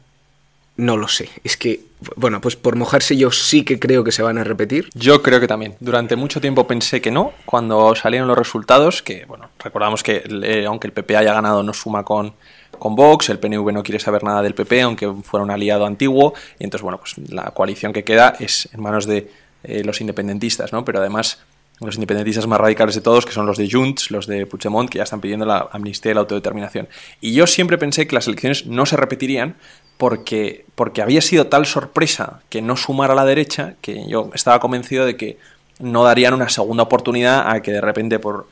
no 0.76 0.96
lo 0.96 1.08
sé. 1.08 1.29
Es 1.44 1.56
que, 1.56 1.81
bueno, 2.17 2.41
pues 2.41 2.56
por 2.56 2.76
mojarse 2.76 3.17
yo 3.17 3.31
sí 3.31 3.64
que 3.64 3.79
creo 3.79 4.02
que 4.02 4.12
se 4.12 4.23
van 4.23 4.38
a 4.38 4.44
repetir. 4.44 4.88
Yo 4.94 5.23
creo 5.23 5.41
que 5.41 5.46
también. 5.46 5.76
Durante 5.81 6.17
mucho 6.17 6.41
tiempo 6.41 6.67
pensé 6.67 7.01
que 7.01 7.10
no. 7.10 7.32
Cuando 7.46 7.94
salieron 7.94 8.29
los 8.29 8.36
resultados, 8.36 9.03
que, 9.03 9.24
bueno, 9.27 9.51
recordamos 9.58 10.03
que 10.03 10.65
aunque 10.67 10.89
el 10.89 10.93
PP 10.93 11.17
haya 11.17 11.32
ganado, 11.32 11.63
no 11.63 11.72
suma 11.72 12.03
con, 12.03 12.34
con 12.79 12.96
Vox, 12.96 13.29
el 13.29 13.39
PNV 13.39 13.72
no 13.72 13.82
quiere 13.82 14.01
saber 14.01 14.24
nada 14.24 14.43
del 14.43 14.55
PP, 14.55 14.82
aunque 14.82 15.13
fuera 15.22 15.44
un 15.44 15.51
aliado 15.51 15.86
antiguo. 15.86 16.34
Y 16.58 16.65
entonces, 16.65 16.82
bueno, 16.82 16.98
pues 16.98 17.17
la 17.31 17.44
coalición 17.53 17.93
que 17.93 18.03
queda 18.05 18.34
es 18.41 18.69
en 18.72 18.82
manos 18.82 19.06
de 19.06 19.31
eh, 19.63 19.84
los 19.84 20.01
independentistas, 20.01 20.72
¿no? 20.72 20.84
Pero 20.84 20.98
además 20.98 21.39
los 21.81 21.96
independentistas 21.96 22.46
más 22.46 22.60
radicales 22.60 22.94
de 22.94 23.00
todos, 23.00 23.26
que 23.26 23.32
son 23.32 23.46
los 23.46 23.58
de 23.58 23.69
Junts, 23.70 24.10
los 24.10 24.26
de 24.26 24.46
Puigdemont, 24.46 24.88
que 24.88 24.98
ya 24.98 25.04
están 25.04 25.20
pidiendo 25.20 25.44
la 25.44 25.69
amnistía 25.72 26.12
y 26.12 26.14
la 26.14 26.20
autodeterminación. 26.20 26.88
Y 27.20 27.34
yo 27.34 27.46
siempre 27.46 27.78
pensé 27.78 28.06
que 28.06 28.14
las 28.14 28.26
elecciones 28.26 28.66
no 28.66 28.86
se 28.86 28.96
repetirían 28.96 29.56
porque, 29.96 30.64
porque 30.74 31.02
había 31.02 31.20
sido 31.20 31.46
tal 31.48 31.66
sorpresa 31.66 32.40
que 32.48 32.62
no 32.62 32.76
sumara 32.76 33.14
la 33.14 33.24
derecha 33.24 33.74
que 33.81 34.08
yo 34.08 34.31
estaba 34.34 34.60
convencido 34.60 35.04
de 35.04 35.16
que 35.16 35.38
no 35.78 36.04
darían 36.04 36.34
una 36.34 36.48
segunda 36.48 36.84
oportunidad 36.84 37.50
a 37.50 37.60
que 37.60 37.72
de 37.72 37.81
repente 37.81 38.19
por, 38.19 38.46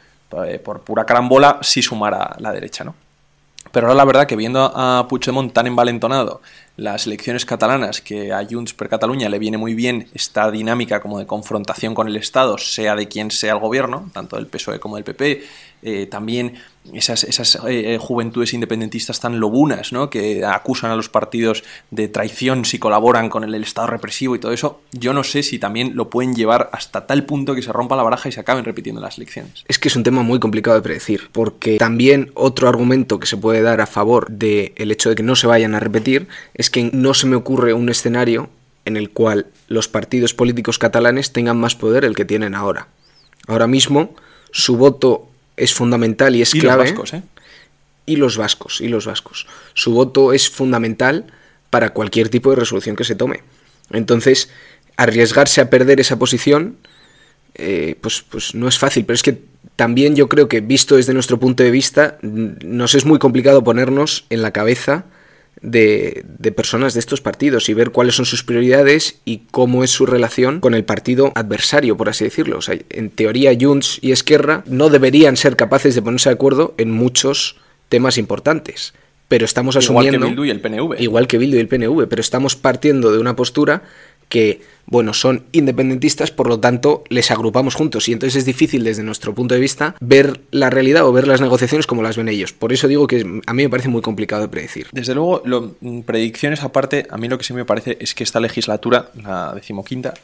por 0.65 0.81
pura 0.81 1.07
carambola 1.07 1.59
sí 1.63 1.83
sumara 1.83 2.37
la 2.39 2.53
derecha, 2.53 2.85
¿no? 2.85 2.95
Pero 3.71 3.87
ahora 3.87 3.97
la 3.97 4.05
verdad 4.05 4.27
que 4.27 4.37
viendo 4.37 4.61
a 4.75 5.07
Puigdemont 5.09 5.53
tan 5.53 5.67
envalentonado, 5.67 6.43
las 6.77 7.07
elecciones 7.07 7.45
catalanas, 7.47 8.01
que 8.01 8.33
a 8.33 8.45
Junts 8.49 8.75
per 8.75 8.89
Cataluña 8.89 9.29
le 9.29 9.39
viene 9.39 9.57
muy 9.57 9.75
bien 9.75 10.09
esta 10.15 10.51
dinámica 10.51 11.01
como 11.01 11.19
de 11.19 11.27
confrontación 11.27 11.95
con 11.95 12.09
el 12.09 12.17
Estado, 12.17 12.59
sea 12.59 12.97
de 12.97 13.09
quien 13.09 13.31
sea 13.31 13.53
el 13.53 13.61
gobierno, 13.61 14.11
tanto 14.13 14.37
del 14.37 14.47
PSOE 14.47 14.81
como 14.81 14.97
del 14.97 15.05
PP, 15.05 15.45
eh, 15.83 16.07
también 16.07 16.55
esas, 16.93 17.25
esas 17.25 17.59
eh, 17.69 17.97
juventudes 18.01 18.55
independentistas 18.55 19.21
tan 19.21 19.39
lobunas, 19.39 19.93
¿no? 19.93 20.11
que 20.11 20.45
acusan 20.45 20.91
a 20.91 20.97
los 20.97 21.09
partidos 21.09 21.63
de 21.91 22.09
traición 22.09 22.65
si 22.65 22.79
colaboran 22.79 23.29
con 23.29 23.45
el, 23.45 23.63
Estado 23.63 23.87
represivo 23.87 24.35
y 24.35 24.41
todo 24.41 24.53
eso, 24.53 24.81
yo 24.91 25.13
no 25.13 25.23
sé 25.23 25.45
si 25.45 25.59
también 25.59 25.93
lo 25.95 26.11
pueden 26.11 26.35
llevar 26.35 26.69
hasta 26.73 27.07
tal 27.07 27.25
punto 27.25 27.55
que 27.55 27.63
se 27.63 27.73
rompa 27.73 27.95
la 27.95 28.03
baraja 28.03 28.29
y 28.29 28.33
se 28.33 28.41
acaben 28.41 28.65
repitiendo 28.65 29.01
las 29.01 29.19
elecciones. 29.19 29.65
Es 29.69 29.79
que 29.79 29.89
es 29.89 29.95
un 29.95 30.03
tema 30.03 30.23
muy 30.23 30.41
complicado 30.41 30.77
de 30.77 30.83
predecir, 30.83 31.29
porque 31.31 31.79
también 31.79 32.33
otro 32.35 32.69
argumento 32.69 33.21
que 33.21 33.27
se 33.27 33.37
puede 33.37 33.63
dar 33.63 33.81
a 33.81 33.87
favor 33.87 34.31
del 34.31 34.91
hecho 34.91 35.11
de 35.11 35.15
que 35.15 35.23
no 35.23 35.37
se 35.37 35.47
vayan 35.47 35.75
a 35.75 35.81
repetir 35.81 36.27
es 36.55 36.71
que 36.71 36.91
no 36.93 37.15
se 37.15 37.29
me 37.29 37.37
ocurre 37.37 37.73
un 37.73 37.89
escenario 37.89 38.51
en 38.85 38.97
el 38.97 39.11
cual 39.11 39.47
los 39.69 39.87
partidos 39.87 40.35
políticos 40.35 40.79
catalanes 40.79 41.33
tengan 41.33 41.59
más 41.59 41.77
poder 41.77 42.05
el 42.05 42.17
que 42.17 42.25
tienen 42.25 42.55
ahora. 42.55 42.89
Ahora 43.47 43.67
mismo 43.69 44.15
su 44.51 44.77
voto 44.77 45.32
es 45.57 45.75
fundamental 45.75 46.35
y 46.37 46.43
es 46.43 46.53
clave. 46.53 46.85
Los 46.85 46.93
vascos, 46.93 47.15
¿eh? 47.15 47.23
Y 48.05 48.17
los 48.17 48.37
vascos, 48.37 48.81
y 48.81 48.89
los 48.89 49.07
vascos. 49.07 49.47
Su 49.75 49.93
voto 49.93 50.33
es 50.33 50.51
fundamental 50.51 51.27
para 51.71 51.91
cualquier 51.91 52.29
tipo 52.29 52.51
de 52.51 52.57
resolución 52.57 52.97
que 52.97 53.05
se 53.05 53.15
tome. 53.15 53.43
Entonces, 53.91 54.51
arriesgarse 54.97 55.61
a 55.61 55.71
perder 55.71 56.01
esa 56.01 56.19
posición, 56.19 56.77
eh, 57.55 57.97
pues, 58.01 58.25
pues 58.29 58.55
no 58.55 58.69
es 58.69 58.79
fácil, 58.79 59.05
pero 59.05 59.15
es 59.15 59.23
que 59.23 59.39
también 59.77 60.17
yo 60.17 60.29
creo 60.29 60.49
que 60.49 60.61
visto 60.61 60.97
desde 60.97 61.15
nuestro 61.15 61.39
punto 61.39 61.63
de 61.63 61.71
vista, 61.71 62.19
nos 62.23 62.95
es 62.95 63.05
muy 63.05 63.19
complicado 63.19 63.65
ponernos 63.65 64.27
en 64.31 64.43
la 64.43 64.53
cabeza 64.53 65.05
de, 65.63 66.25
personas 66.55 66.95
de 66.95 67.01
estos 67.01 67.21
partidos 67.21 67.69
y 67.69 67.75
ver 67.75 67.91
cuáles 67.91 68.17
son 68.17 68.27
sus 68.27 68.45
prioridades 68.45 69.21
y 69.25 69.43
cómo 69.51 69.85
es 69.85 69.91
su 69.91 70.07
relación 70.07 70.61
con 70.61 70.75
el 70.75 70.85
partido 70.85 71.33
adversario, 71.35 71.97
por 71.97 72.09
así 72.09 72.25
decirlo. 72.25 72.59
O 72.59 72.63
sea, 72.63 72.77
en 72.91 73.11
teoría, 73.11 73.57
Junts 73.59 73.99
y 74.03 74.13
Esquerra 74.13 74.65
no 74.67 74.89
deberían 74.89 75.37
ser 75.37 75.57
capaces 75.57 75.95
de 75.95 76.03
ponerse 76.03 76.29
de 76.29 76.35
acuerdo 76.35 76.75
en 76.79 76.91
muchos 76.91 77.57
temas 77.89 78.19
importantes. 78.19 78.95
Pero 79.29 79.47
estamos 79.47 79.77
asumiendo. 79.77 80.19
Igual 80.19 80.21
que 80.21 80.29
Bildu 80.29 80.45
y 80.45 80.51
el 80.51 80.61
PNV. 80.61 81.01
Igual 81.01 81.27
que 81.27 81.39
Bildu 81.39 81.57
y 81.57 81.61
el 81.61 81.69
PNV, 81.69 82.07
pero 82.07 82.21
estamos 82.21 82.55
partiendo 82.55 83.13
de 83.13 83.19
una 83.19 83.35
postura 83.35 83.83
que, 84.33 84.63
bueno, 84.87 85.13
son 85.13 85.45
independentistas, 85.53 86.31
por 86.31 86.49
lo 86.49 86.59
tanto, 86.59 87.05
les 87.11 87.31
agrupamos 87.31 87.75
juntos. 87.75 88.09
Y 88.09 88.15
entonces 88.15 88.39
es 88.39 88.45
difícil, 88.47 88.83
desde 88.83 89.03
nuestro 89.03 89.35
punto 89.35 89.53
de 89.53 89.61
vista, 89.61 89.95
ver 90.01 90.41
la 90.51 90.71
realidad 90.71 91.05
o 91.05 91.13
ver 91.13 91.29
las 91.29 91.43
negociaciones 91.43 91.87
como 91.87 92.01
las 92.01 92.17
ven 92.17 92.31
ellos. 92.31 92.55
Por 92.55 92.73
eso 92.73 92.89
digo 92.89 93.07
que 93.07 93.43
a 93.47 93.53
mí 93.53 93.63
me 93.63 93.69
parece 93.69 93.91
muy 93.91 94.01
complicado 94.01 94.41
de 94.41 94.49
predecir. 94.49 94.87
Desde 94.91 95.15
luego, 95.15 95.43
lo, 95.45 95.75
predicciones 96.07 96.63
aparte, 96.63 97.07
a 97.11 97.19
mí 97.19 97.29
lo 97.29 97.37
que 97.37 97.45
sí 97.45 97.53
me 97.53 97.67
parece 97.67 97.99
es 98.01 98.15
que 98.15 98.25
esta 98.25 98.41
legislatura, 98.41 99.11
la 99.23 99.53
decimoquinta, 99.55 100.15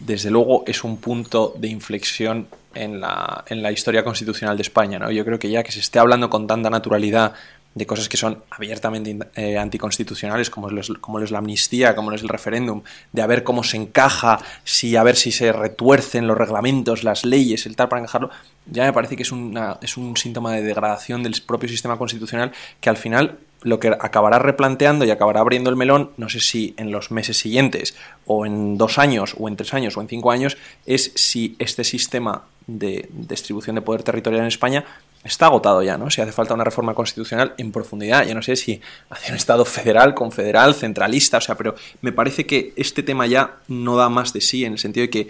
desde 0.00 0.30
luego 0.30 0.64
es 0.66 0.82
un 0.82 0.96
punto 0.96 1.54
de 1.58 1.68
inflexión 1.68 2.46
en 2.74 3.00
la, 3.00 3.44
en 3.48 3.62
la 3.62 3.70
historia 3.70 4.02
constitucional 4.02 4.56
de 4.56 4.62
España. 4.62 4.98
¿no? 4.98 5.10
Yo 5.10 5.26
creo 5.26 5.38
que 5.38 5.50
ya 5.50 5.62
que 5.62 5.72
se 5.72 5.80
esté 5.80 5.98
hablando 5.98 6.30
con 6.30 6.46
tanta 6.46 6.70
naturalidad 6.70 7.34
de 7.78 7.86
cosas 7.86 8.08
que 8.08 8.16
son 8.16 8.42
abiertamente 8.50 9.16
eh, 9.36 9.56
anticonstitucionales, 9.56 10.50
como 10.50 10.68
es, 10.68 10.88
como 11.00 11.20
es 11.20 11.30
la 11.30 11.38
amnistía, 11.38 11.94
como 11.94 12.12
es 12.12 12.22
el 12.22 12.28
referéndum, 12.28 12.82
de 13.12 13.22
a 13.22 13.26
ver 13.26 13.44
cómo 13.44 13.62
se 13.62 13.76
encaja, 13.76 14.40
si 14.64 14.96
a 14.96 15.02
ver 15.04 15.16
si 15.16 15.30
se 15.30 15.52
retuercen 15.52 16.26
los 16.26 16.36
reglamentos, 16.36 17.04
las 17.04 17.24
leyes, 17.24 17.64
el 17.66 17.76
tal 17.76 17.88
para 17.88 18.02
encajarlo, 18.02 18.30
ya 18.66 18.84
me 18.84 18.92
parece 18.92 19.16
que 19.16 19.22
es, 19.22 19.32
una, 19.32 19.78
es 19.80 19.96
un 19.96 20.16
síntoma 20.16 20.52
de 20.52 20.62
degradación 20.62 21.22
del 21.22 21.40
propio 21.46 21.68
sistema 21.68 21.96
constitucional 21.96 22.52
que 22.80 22.90
al 22.90 22.96
final 22.96 23.38
lo 23.62 23.80
que 23.80 23.88
acabará 23.88 24.38
replanteando 24.38 25.04
y 25.04 25.10
acabará 25.10 25.40
abriendo 25.40 25.70
el 25.70 25.76
melón, 25.76 26.10
no 26.16 26.28
sé 26.28 26.40
si 26.40 26.74
en 26.76 26.90
los 26.90 27.10
meses 27.10 27.38
siguientes, 27.38 27.96
o 28.26 28.46
en 28.46 28.76
dos 28.76 28.98
años, 28.98 29.34
o 29.38 29.48
en 29.48 29.56
tres 29.56 29.74
años, 29.74 29.96
o 29.96 30.00
en 30.00 30.08
cinco 30.08 30.30
años, 30.30 30.56
es 30.86 31.12
si 31.14 31.56
este 31.58 31.84
sistema 31.84 32.44
de 32.68 33.08
distribución 33.10 33.76
de 33.76 33.82
poder 33.82 34.02
territorial 34.02 34.42
en 34.42 34.48
España 34.48 34.84
está 35.24 35.46
agotado 35.46 35.82
ya, 35.82 35.98
¿no? 35.98 36.10
Si 36.10 36.20
hace 36.20 36.32
falta 36.32 36.54
una 36.54 36.64
reforma 36.64 36.94
constitucional 36.94 37.54
en 37.58 37.72
profundidad, 37.72 38.26
yo 38.26 38.34
no 38.34 38.42
sé 38.42 38.56
si 38.56 38.80
hacia 39.10 39.30
un 39.30 39.36
Estado 39.36 39.64
federal, 39.64 40.14
confederal, 40.14 40.74
centralista, 40.74 41.38
o 41.38 41.40
sea, 41.40 41.56
pero 41.56 41.74
me 42.02 42.12
parece 42.12 42.46
que 42.46 42.72
este 42.76 43.02
tema 43.02 43.26
ya 43.26 43.56
no 43.68 43.96
da 43.96 44.08
más 44.08 44.32
de 44.32 44.40
sí 44.40 44.64
en 44.64 44.72
el 44.72 44.78
sentido 44.78 45.02
de 45.02 45.10
que 45.10 45.28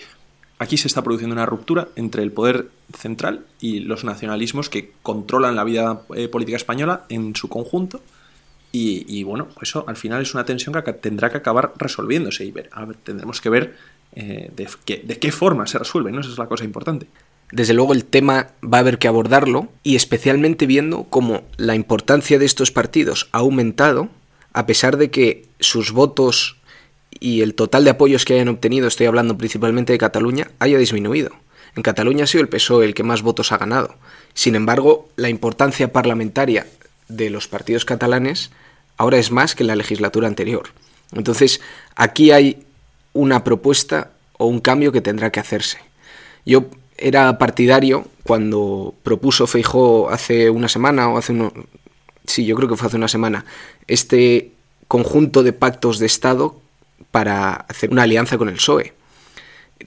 aquí 0.58 0.76
se 0.76 0.88
está 0.88 1.02
produciendo 1.02 1.34
una 1.34 1.46
ruptura 1.46 1.88
entre 1.96 2.22
el 2.22 2.32
poder 2.32 2.68
central 2.96 3.44
y 3.60 3.80
los 3.80 4.04
nacionalismos 4.04 4.68
que 4.68 4.92
controlan 5.02 5.56
la 5.56 5.64
vida 5.64 6.02
eh, 6.14 6.28
política 6.28 6.56
española 6.56 7.04
en 7.08 7.34
su 7.36 7.48
conjunto. 7.48 8.00
Y, 8.70 9.24
bueno, 9.24 9.48
eso 9.60 9.84
al 9.88 9.96
final 9.96 10.22
es 10.22 10.34
una 10.34 10.44
tensión 10.44 10.74
que 10.84 10.92
tendrá 10.92 11.30
que 11.30 11.38
acabar 11.38 11.72
resolviéndose 11.78 12.44
y 12.44 12.52
ver, 12.52 12.70
tendremos 13.02 13.40
que 13.40 13.48
ver 13.48 13.76
eh, 14.14 14.52
de, 14.54 15.02
de 15.02 15.18
qué 15.18 15.32
forma 15.32 15.66
se 15.66 15.78
resuelve, 15.78 16.12
¿no? 16.12 16.20
Esa 16.20 16.30
es 16.30 16.38
la 16.38 16.46
cosa 16.46 16.64
importante. 16.64 17.08
Desde 17.50 17.72
luego 17.72 17.92
el 17.92 18.04
tema 18.04 18.48
va 18.62 18.78
a 18.78 18.80
haber 18.80 18.98
que 18.98 19.08
abordarlo 19.08 19.68
y 19.82 19.96
especialmente 19.96 20.66
viendo 20.66 21.04
cómo 21.04 21.42
la 21.56 21.74
importancia 21.74 22.38
de 22.38 22.44
estos 22.44 22.70
partidos 22.70 23.28
ha 23.32 23.38
aumentado 23.38 24.08
a 24.52 24.66
pesar 24.66 24.96
de 24.96 25.10
que 25.10 25.46
sus 25.60 25.92
votos 25.92 26.56
y 27.20 27.42
el 27.42 27.54
total 27.54 27.84
de 27.84 27.90
apoyos 27.90 28.24
que 28.24 28.34
hayan 28.34 28.48
obtenido, 28.48 28.86
estoy 28.86 29.06
hablando 29.06 29.38
principalmente 29.38 29.92
de 29.92 29.98
Cataluña, 29.98 30.50
haya 30.58 30.78
disminuido. 30.78 31.30
En 31.74 31.82
Cataluña 31.82 32.24
ha 32.24 32.26
sido 32.26 32.42
el 32.42 32.48
PSOE 32.48 32.84
el 32.84 32.94
que 32.94 33.02
más 33.02 33.22
votos 33.22 33.52
ha 33.52 33.58
ganado. 33.58 33.94
Sin 34.34 34.54
embargo, 34.54 35.08
la 35.16 35.28
importancia 35.28 35.92
parlamentaria 35.92 36.66
de 37.08 37.30
los 37.30 37.48
partidos 37.48 37.84
catalanes 37.84 38.50
ahora 38.96 39.18
es 39.18 39.30
más 39.30 39.54
que 39.54 39.62
en 39.62 39.68
la 39.68 39.76
legislatura 39.76 40.28
anterior. 40.28 40.70
Entonces, 41.12 41.60
aquí 41.94 42.30
hay 42.30 42.64
una 43.12 43.44
propuesta 43.44 44.10
o 44.36 44.46
un 44.46 44.60
cambio 44.60 44.92
que 44.92 45.00
tendrá 45.00 45.30
que 45.30 45.40
hacerse. 45.40 45.78
Yo 46.44 46.68
era 46.98 47.38
partidario 47.38 48.06
cuando 48.24 48.94
propuso 49.02 49.46
Feijó 49.46 50.10
hace 50.10 50.50
una 50.50 50.68
semana 50.68 51.08
o 51.08 51.18
hace 51.18 51.32
uno, 51.32 51.52
sí, 52.26 52.44
yo 52.44 52.54
creo 52.56 52.68
que 52.68 52.76
fue 52.76 52.88
hace 52.88 52.96
una 52.96 53.08
semana, 53.08 53.44
este 53.86 54.52
conjunto 54.86 55.42
de 55.42 55.52
pactos 55.52 55.98
de 55.98 56.06
Estado 56.06 56.60
para 57.10 57.52
hacer 57.52 57.90
una 57.90 58.02
alianza 58.02 58.36
con 58.36 58.48
el 58.48 58.56
PSOE 58.56 58.97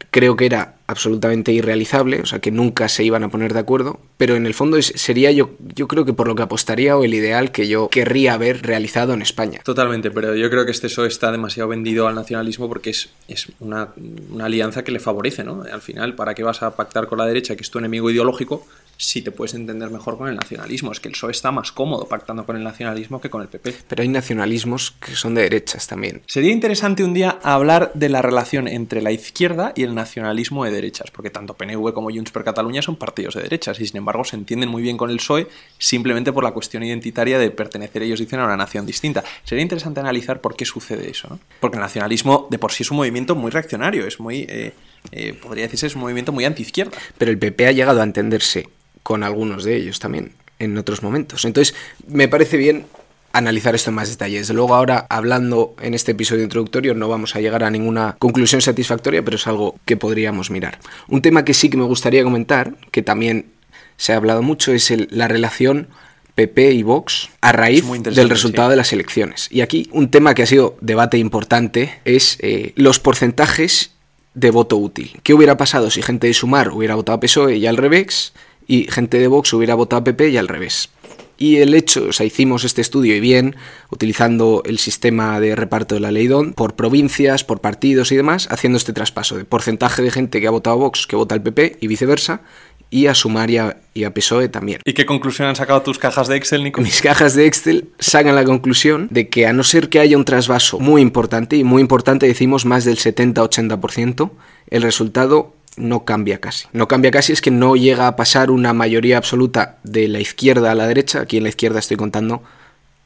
creo 0.10 0.36
que 0.36 0.46
era 0.46 0.76
absolutamente 0.88 1.52
irrealizable, 1.52 2.22
o 2.22 2.26
sea, 2.26 2.40
que 2.40 2.52
nunca 2.52 2.90
se 2.90 3.04
iban 3.04 3.24
a 3.24 3.30
poner 3.30 3.54
de 3.54 3.60
acuerdo, 3.60 4.00
pero 4.18 4.36
en 4.36 4.46
el 4.46 4.54
fondo 4.54 4.82
sería 4.82 5.32
yo, 5.32 5.52
yo 5.74 5.88
creo 5.88 6.06
que 6.06 6.14
por 6.14 6.28
lo 6.28 6.36
que 6.36 6.44
apostaría 6.44 6.98
o 6.98 7.04
el 7.04 7.14
ideal 7.14 7.52
que 7.52 7.68
yo 7.68 7.88
querría 7.90 8.34
haber 8.34 8.62
realizado 8.62 9.14
en 9.14 9.22
España. 9.22 9.62
Totalmente, 9.64 10.12
pero 10.12 10.36
yo 10.36 10.50
creo 10.50 10.66
que 10.66 10.72
este 10.72 10.88
PSOE 10.88 11.08
está 11.08 11.32
demasiado 11.32 11.70
vendido 11.70 12.08
al 12.08 12.16
nacionalismo 12.16 12.68
porque 12.68 12.90
es, 12.90 13.10
es 13.28 13.48
una, 13.60 13.90
una 14.32 14.46
alianza 14.46 14.84
que 14.84 14.92
le 14.92 15.00
favorece, 15.00 15.44
¿no? 15.44 15.64
Al 15.72 15.82
final, 15.82 16.16
¿para 16.16 16.34
qué 16.34 16.44
vas 16.44 16.62
a 16.62 16.76
pactar 16.76 17.08
con 17.08 17.18
la 17.18 17.26
derecha, 17.26 17.56
que 17.56 17.64
es 17.64 17.72
tu 17.72 17.80
enemigo 17.80 18.10
ideológico, 18.10 18.68
si 19.02 19.24
te 19.24 19.32
puedes 19.32 19.56
entender 19.56 19.90
mejor 19.90 20.16
con 20.18 20.30
el 20.30 20.36
nacionalismo. 20.36 20.92
Es 20.92 21.00
que 21.00 21.08
el 21.08 21.14
PSOE 21.14 21.32
está 21.32 21.52
más 21.52 21.72
cómodo 21.72 22.08
pactando 22.08 22.46
con 22.46 22.56
el 22.56 22.64
nacionalismo 22.64 23.20
que 23.20 23.32
con 23.32 23.42
el 23.42 23.48
PP. 23.48 23.74
Pero 23.88 24.04
hay 24.04 24.08
nacionalismos 24.08 24.92
que 24.92 25.16
son 25.16 25.34
de 25.34 25.42
derechas 25.42 25.88
también. 25.88 26.22
Sería 26.28 26.52
interesante 26.52 27.04
un 27.04 27.16
día 27.16 27.40
hablar 27.42 27.92
de 27.96 28.10
la 28.10 28.22
relación 28.22 28.68
entre 28.68 29.02
la 29.02 29.12
izquierda 29.12 29.74
y 29.76 29.84
el 29.84 29.96
nacionalismo 29.96 30.64
de 30.66 30.72
derechas, 30.72 31.10
porque 31.10 31.32
tanto 31.32 31.56
PNV 31.56 31.94
como 31.94 32.12
Junts 32.12 32.32
per 32.32 32.44
Cataluña 32.44 32.84
son 32.84 32.96
partidos 32.96 33.34
de 33.34 33.42
derechas 33.42 33.80
y 33.80 33.88
sin 33.88 33.98
embargo 33.98 34.24
se 34.24 34.36
entienden 34.36 34.70
muy 34.70 34.84
bien 34.84 34.98
con 34.98 35.10
el 35.10 35.18
PSOE 35.18 35.48
simplemente 35.80 36.32
por 36.32 36.44
la 36.44 36.52
cuestión 36.52 36.84
identitaria 36.84 37.40
de 37.40 37.50
pertenecer 37.50 38.04
ellos 38.04 38.20
dicen 38.20 38.40
a 38.40 38.46
una 38.46 38.56
nación 38.56 38.86
distinta. 38.86 39.24
Sería 39.44 39.64
interesante 39.64 40.00
analizar 40.00 40.42
por 40.42 40.56
qué 40.56 40.66
sucede 40.66 41.10
eso, 41.10 41.28
¿no? 41.28 41.40
Porque 41.60 41.78
el 41.78 41.82
nacionalismo 41.82 42.48
de 42.52 42.60
por 42.60 42.72
sí 42.72 42.84
es 42.84 42.92
un 42.92 42.98
movimiento 42.98 43.36
muy 43.36 43.50
reaccionario, 43.50 44.06
es 44.06 44.20
muy... 44.20 44.46
Eh, 44.48 44.74
eh, 45.12 45.34
podría 45.34 45.64
decirse 45.64 45.88
es 45.88 45.96
un 45.96 46.02
movimiento 46.02 46.32
muy 46.32 46.46
anti-izquierda. 46.46 46.96
Pero 47.18 47.32
el 47.32 47.40
PP 47.40 47.66
ha 47.66 47.72
llegado 47.72 48.02
a 48.02 48.04
entenderse 48.04 48.70
con 49.04 49.24
algunos 49.24 49.64
de 49.64 49.76
ellos 49.76 50.00
también 50.00 50.34
en 50.60 50.78
otros 50.78 51.04
momentos. 51.04 51.46
Entonces, 51.46 51.76
me 52.08 52.28
parece 52.28 52.58
bien 52.58 52.86
analizar 53.34 53.76
esto 53.76 53.90
en 53.90 53.96
más 53.96 54.10
detalles. 54.10 54.50
Luego 54.50 54.76
ahora, 54.76 55.08
hablando 55.10 55.76
en 55.82 55.94
este 55.94 56.12
episodio 56.12 56.44
introductorio, 56.44 56.94
no 56.94 57.08
vamos 57.08 57.36
a 57.36 57.42
llegar 57.42 57.64
a 57.64 57.70
ninguna 57.70 58.16
conclusión 58.20 58.62
satisfactoria, 58.62 59.24
pero 59.24 59.38
es 59.38 59.48
algo 59.48 59.76
que 59.86 59.98
podríamos 59.98 60.52
mirar. 60.52 60.80
Un 61.08 61.22
tema 61.22 61.46
que 61.46 61.54
sí 61.54 61.70
que 61.70 61.78
me 61.78 61.86
gustaría 61.86 62.24
comentar, 62.24 62.76
que 62.92 63.02
también 63.02 63.52
se 63.98 64.14
ha 64.14 64.18
hablado 64.18 64.42
mucho, 64.42 64.72
es 64.74 64.92
la 65.12 65.28
relación 65.28 65.88
PP 66.36 66.72
y 66.72 66.84
Vox 66.84 67.30
a 67.42 67.52
raíz 67.52 67.86
del 68.04 68.30
resultado 68.30 68.70
de 68.70 68.76
las 68.76 68.94
elecciones. 68.94 69.48
Y 69.52 69.62
aquí 69.62 69.90
un 69.92 70.10
tema 70.10 70.34
que 70.34 70.44
ha 70.44 70.48
sido 70.48 70.78
debate 70.82 71.18
importante 71.18 72.00
es 72.06 72.38
eh, 72.40 72.74
los 72.76 73.00
porcentajes 73.00 73.92
de 74.34 74.50
voto 74.50 74.78
útil. 74.78 75.20
¿Qué 75.24 75.34
hubiera 75.34 75.58
pasado 75.58 75.92
si 75.92 76.02
gente 76.02 76.28
de 76.28 76.34
Sumar 76.34 76.70
hubiera 76.70 76.96
votado 76.96 77.18
a 77.18 77.20
PSOE 77.20 77.58
y 77.58 77.68
al 77.68 77.78
revés? 77.78 78.34
Y 78.72 78.88
gente 78.90 79.20
de 79.20 79.28
Vox 79.28 79.52
hubiera 79.52 79.76
votado 79.76 80.00
a 80.00 80.04
PP 80.06 80.30
y 80.30 80.38
al 80.38 80.48
revés. 80.48 80.90
Y 81.38 81.58
el 81.58 81.74
hecho, 81.74 82.06
o 82.08 82.14
sea, 82.14 82.26
hicimos 82.26 82.64
este 82.64 82.80
estudio 82.80 83.14
y 83.14 83.20
bien, 83.20 83.58
utilizando 83.90 84.62
el 84.64 84.80
sistema 84.80 85.42
de 85.42 85.58
reparto 85.58 85.96
de 85.96 86.02
la 86.02 86.10
ley 86.10 86.28
DON, 86.28 86.54
por 86.54 86.76
provincias, 86.76 87.44
por 87.44 87.60
partidos 87.60 88.14
y 88.14 88.16
demás, 88.16 88.48
haciendo 88.50 88.78
este 88.78 88.94
traspaso 88.94 89.36
de 89.36 89.44
porcentaje 89.44 90.02
de 90.02 90.10
gente 90.10 90.40
que 90.40 90.48
ha 90.48 90.52
votado 90.52 90.78
a 90.78 90.80
Vox 90.80 91.06
que 91.06 91.18
vota 91.18 91.36
al 91.36 91.44
PP 91.44 91.80
y 91.82 91.88
viceversa, 91.88 92.44
y 92.90 93.08
a 93.08 93.16
Sumar 93.16 93.50
y 93.50 93.58
a, 93.58 94.14
PSOE 94.14 94.48
también. 94.48 94.80
¿Y 94.86 94.94
qué 94.94 95.06
conclusión 95.06 95.50
han 95.50 95.56
sacado 95.58 95.82
tus 95.82 95.98
cajas 95.98 96.30
de 96.30 96.38
Excel, 96.38 96.64
Nico? 96.64 96.82
Mis 96.82 97.02
cajas 97.02 97.36
de 97.36 97.48
Excel 97.48 97.90
sacan 98.00 98.36
la 98.36 98.46
conclusión 98.46 99.08
de 99.10 99.28
que 99.28 99.48
a 99.48 99.54
no 99.54 99.64
ser 99.64 99.90
que 99.90 100.00
haya 100.00 100.16
un 100.16 100.26
trasvaso 100.26 100.80
muy 100.80 101.02
importante, 101.02 101.58
y 101.58 101.66
muy 101.66 101.82
importante 101.82 102.26
decimos 102.26 102.66
más 102.66 102.86
del 102.86 102.98
70-80%, 102.98 104.32
el 104.70 104.82
resultado 104.82 105.56
no 105.78 106.06
cambia 106.06 106.40
casi. 106.40 106.68
No 106.74 106.88
cambia 106.88 107.12
casi 107.12 107.34
es 107.34 107.42
que 107.42 107.52
no 107.52 107.76
llega 107.76 108.08
a 108.08 108.16
pasar 108.16 108.52
una 108.52 108.74
mayoría 108.74 109.18
absoluta 109.18 109.78
de 109.84 110.08
la 110.08 110.20
izquierda 110.20 110.72
a 110.72 110.76
la 110.76 110.88
derecha. 110.88 111.22
Aquí 111.22 111.38
en 111.38 111.44
la 111.44 111.50
izquierda 111.50 111.80
estoy 111.80 111.98
contando 111.98 112.44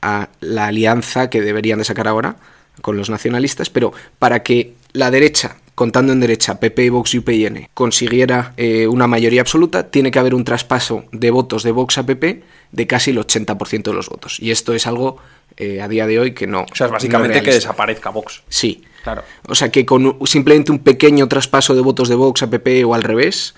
a 0.02 0.30
la 0.40 0.68
alianza 0.68 1.30
que 1.30 1.42
deberían 1.42 1.80
de 1.80 1.86
sacar 1.86 2.08
ahora 2.08 2.36
con 2.82 2.98
los 2.98 3.10
nacionalistas, 3.10 3.70
pero 3.70 3.94
para 4.20 4.44
que 4.44 4.74
la 4.94 5.12
derecha, 5.12 5.58
contando 5.76 6.14
en 6.14 6.20
derecha, 6.20 6.60
PP, 6.60 6.90
Vox 6.90 7.14
y 7.14 7.20
UPN, 7.20 7.70
consiguiera 7.74 8.54
eh, 8.58 8.88
una 8.88 9.08
mayoría 9.08 9.42
absoluta, 9.42 9.90
tiene 9.90 10.12
que 10.12 10.20
haber 10.20 10.36
un 10.36 10.44
traspaso 10.44 11.06
de 11.12 11.32
votos 11.32 11.64
de 11.64 11.72
Vox 11.72 11.98
a 11.98 12.06
PP 12.06 12.44
de 12.72 12.88
casi 12.88 13.12
el 13.12 13.18
80% 13.18 13.84
de 13.84 13.94
los 13.94 14.10
votos. 14.10 14.40
Y 14.40 14.52
esto 14.52 14.74
es 14.74 14.88
algo 14.88 15.18
eh, 15.58 15.82
a 15.82 15.88
día 15.88 16.06
de 16.06 16.20
hoy 16.20 16.34
que 16.34 16.48
no... 16.48 16.64
O 16.64 16.76
sea, 16.76 16.88
es 16.88 16.92
básicamente 16.92 17.42
que 17.42 17.52
desaparezca 17.52 18.10
Vox. 18.10 18.44
Sí. 18.50 18.84
Claro. 19.06 19.24
O 19.48 19.54
sea 19.54 19.70
que 19.70 19.86
con 19.86 20.18
simplemente 20.26 20.72
un 20.72 20.80
pequeño 20.80 21.28
traspaso 21.28 21.76
de 21.76 21.82
votos 21.82 22.10
de 22.10 22.16
Vox 22.16 22.42
a 22.42 22.50
PP 22.50 22.86
o 22.86 22.96
al 22.96 23.04
revés, 23.04 23.54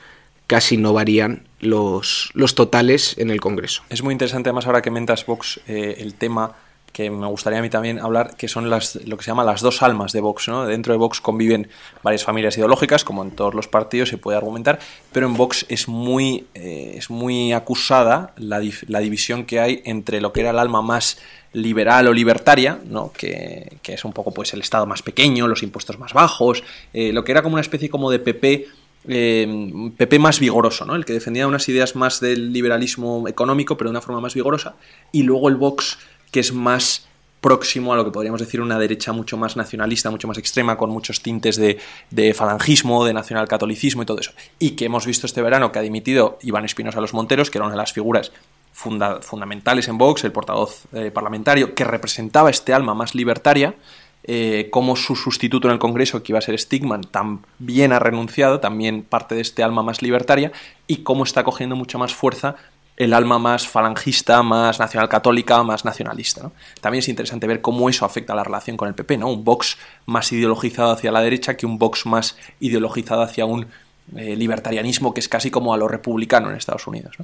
casi 0.46 0.76
no 0.76 0.92
varían 0.92 1.48
los, 1.62 2.32
los 2.34 2.54
totales 2.54 3.18
en 3.18 3.30
el 3.30 3.40
Congreso. 3.40 3.82
Es 3.90 4.04
muy 4.04 4.12
interesante 4.12 4.50
además 4.50 4.66
ahora 4.66 4.82
que 4.82 4.92
mentas 4.92 5.26
Vox 5.26 5.62
eh, 5.70 5.96
el 6.00 6.16
tema 6.16 6.52
que 6.92 7.10
me 7.10 7.28
gustaría 7.28 7.60
a 7.60 7.62
mí 7.62 7.70
también 7.70 8.00
hablar, 8.00 8.36
que 8.36 8.48
son 8.48 8.70
las, 8.70 8.96
lo 9.06 9.18
que 9.18 9.24
se 9.24 9.32
llama 9.32 9.44
las 9.44 9.62
dos 9.62 9.84
almas 9.84 10.14
de 10.14 10.22
Vox. 10.22 10.48
¿no? 10.48 10.66
Dentro 10.66 10.94
de 10.94 10.98
Vox 10.98 11.22
conviven 11.22 11.70
varias 12.02 12.24
familias 12.24 12.58
ideológicas, 12.58 13.04
como 13.04 13.24
en 13.24 13.32
todos 13.32 13.54
los 13.54 13.68
partidos 13.68 14.10
se 14.10 14.18
puede 14.18 14.38
argumentar, 14.38 14.80
pero 15.12 15.28
en 15.28 15.36
Vox 15.36 15.66
es 15.70 15.88
muy, 15.88 16.46
eh, 16.56 16.96
es 16.98 17.10
muy 17.10 17.54
acusada 17.54 18.34
la, 18.38 18.62
la, 18.88 19.00
división 19.00 19.46
que 19.46 19.60
hay 19.60 19.82
entre 19.86 20.22
lo 20.22 20.34
que 20.34 20.42
era 20.42 20.50
el 20.50 20.60
alma 20.60 20.82
más 20.82 21.20
liberal 21.54 22.08
o 22.08 22.14
libertaria, 22.14 22.80
¿no? 22.86 23.12
que, 23.12 23.78
que 23.82 23.94
es 23.94 24.04
un 24.04 24.14
poco 24.14 24.34
pues 24.34 24.54
el 24.54 24.62
Estado 24.62 24.86
más 24.86 25.02
pequeño, 25.02 25.48
los 25.48 25.64
impuestos 25.64 26.00
más 26.00 26.14
bajos, 26.14 26.64
eh, 26.94 27.12
lo 27.14 27.24
que 27.24 27.32
era 27.32 27.42
como 27.42 27.54
una 27.54 27.62
especie 27.62 27.90
como 27.90 28.10
de 28.10 28.20
PP 28.20 28.68
eh, 29.10 29.92
PP 29.96 30.20
más 30.20 30.40
vigoroso, 30.40 30.86
¿no? 30.86 30.96
el 30.96 31.06
que 31.06 31.14
defendía 31.14 31.48
unas 31.48 31.70
ideas 31.70 31.96
más 31.96 32.20
del 32.20 32.52
liberalismo 32.52 33.28
económico, 33.28 33.78
pero 33.78 33.90
de 33.90 33.92
una 33.92 34.02
forma 34.02 34.20
más 34.20 34.34
vigorosa, 34.34 34.76
y 35.14 35.24
luego 35.24 35.48
el 35.48 35.56
Vox 35.56 35.98
que 36.32 36.40
es 36.40 36.54
más 36.54 37.08
próximo 37.42 37.94
a 37.94 37.96
lo 37.96 38.04
que 38.04 38.12
podríamos 38.12 38.42
decir 38.42 38.62
una 38.62 38.80
derecha 38.80 39.14
mucho 39.14 39.38
más 39.38 39.56
nacionalista, 39.56 40.10
mucho 40.10 40.28
más 40.28 40.38
extrema, 40.38 40.78
con 40.78 40.90
muchos 40.90 41.22
tintes 41.22 41.56
de, 41.56 42.34
falangismo, 42.34 43.06
de 43.06 43.14
nacionalcatolicismo 43.14 44.04
y 44.04 44.06
todo 44.06 44.20
eso. 44.20 44.32
Y 44.60 44.72
que 44.72 44.86
hemos 44.86 45.06
visto 45.06 45.26
este 45.28 45.42
verano 45.42 45.72
que 45.72 45.80
ha 45.80 45.84
dimitido 45.84 46.40
Iván 46.42 46.66
Espinosa 46.66 47.00
Los 47.00 47.14
Monteros, 47.14 47.50
que 47.50 47.58
era 47.58 47.66
una 47.66 47.76
de 47.76 47.78
las 47.78 47.94
figuras 47.94 48.32
fundamentales 48.74 49.88
en 49.88 49.98
Vox, 49.98 50.24
el 50.24 50.32
portavoz 50.32 50.84
eh, 50.94 51.10
parlamentario, 51.12 51.74
que 51.74 51.84
representaba 51.84 52.50
este 52.50 52.74
alma 52.74 52.94
más 52.94 53.16
libertaria, 53.16 53.76
eh, 54.24 54.68
como 54.72 54.96
su 54.96 55.16
sustituto 55.16 55.68
en 55.68 55.74
el 55.74 55.80
Congreso, 55.80 56.22
que 56.22 56.32
iba 56.32 56.40
a 56.40 56.42
ser 56.42 56.60
Stigman, 56.60 57.02
también 57.02 57.94
ha 57.94 58.00
renunciado, 58.00 58.60
también 58.60 59.04
parte 59.04 59.36
de 59.36 59.42
este 59.42 59.64
alma 59.64 59.84
más 59.84 60.02
libertaria, 60.02 60.52
y 60.86 60.98
cómo 60.98 61.24
está 61.24 61.44
cogiendo 61.44 61.76
mucha 61.76 61.98
más 61.98 62.14
fuerza 62.14 62.56
el 62.98 63.14
alma 63.14 63.38
más 63.38 63.68
falangista, 63.68 64.42
más 64.42 64.80
nacional 64.80 65.08
católica, 65.08 65.62
más 65.64 65.86
nacionalista. 65.86 66.52
También 66.82 67.00
es 67.00 67.10
interesante 67.10 67.48
ver 67.48 67.62
cómo 67.62 67.90
eso 67.90 68.06
afecta 68.06 68.34
a 68.34 68.36
la 68.36 68.44
relación 68.44 68.76
con 68.76 68.88
el 68.88 68.96
PP, 68.96 69.20
¿no? 69.20 69.30
Un 69.30 69.44
Vox 69.44 69.78
más 70.08 70.32
ideologizado 70.32 70.92
hacia 70.92 71.12
la 71.12 71.22
derecha 71.22 71.56
que 71.56 71.68
un 71.68 71.78
Vox 71.78 72.08
más 72.08 72.36
ideologizado 72.60 73.22
hacia 73.22 73.46
un 73.46 73.68
eh, 74.16 74.36
libertarianismo 74.36 75.14
que 75.14 75.20
es 75.20 75.30
casi 75.30 75.52
como 75.52 75.74
a 75.74 75.78
lo 75.78 75.88
republicano 75.88 76.50
en 76.50 76.56
Estados 76.56 76.88
Unidos. 76.88 77.16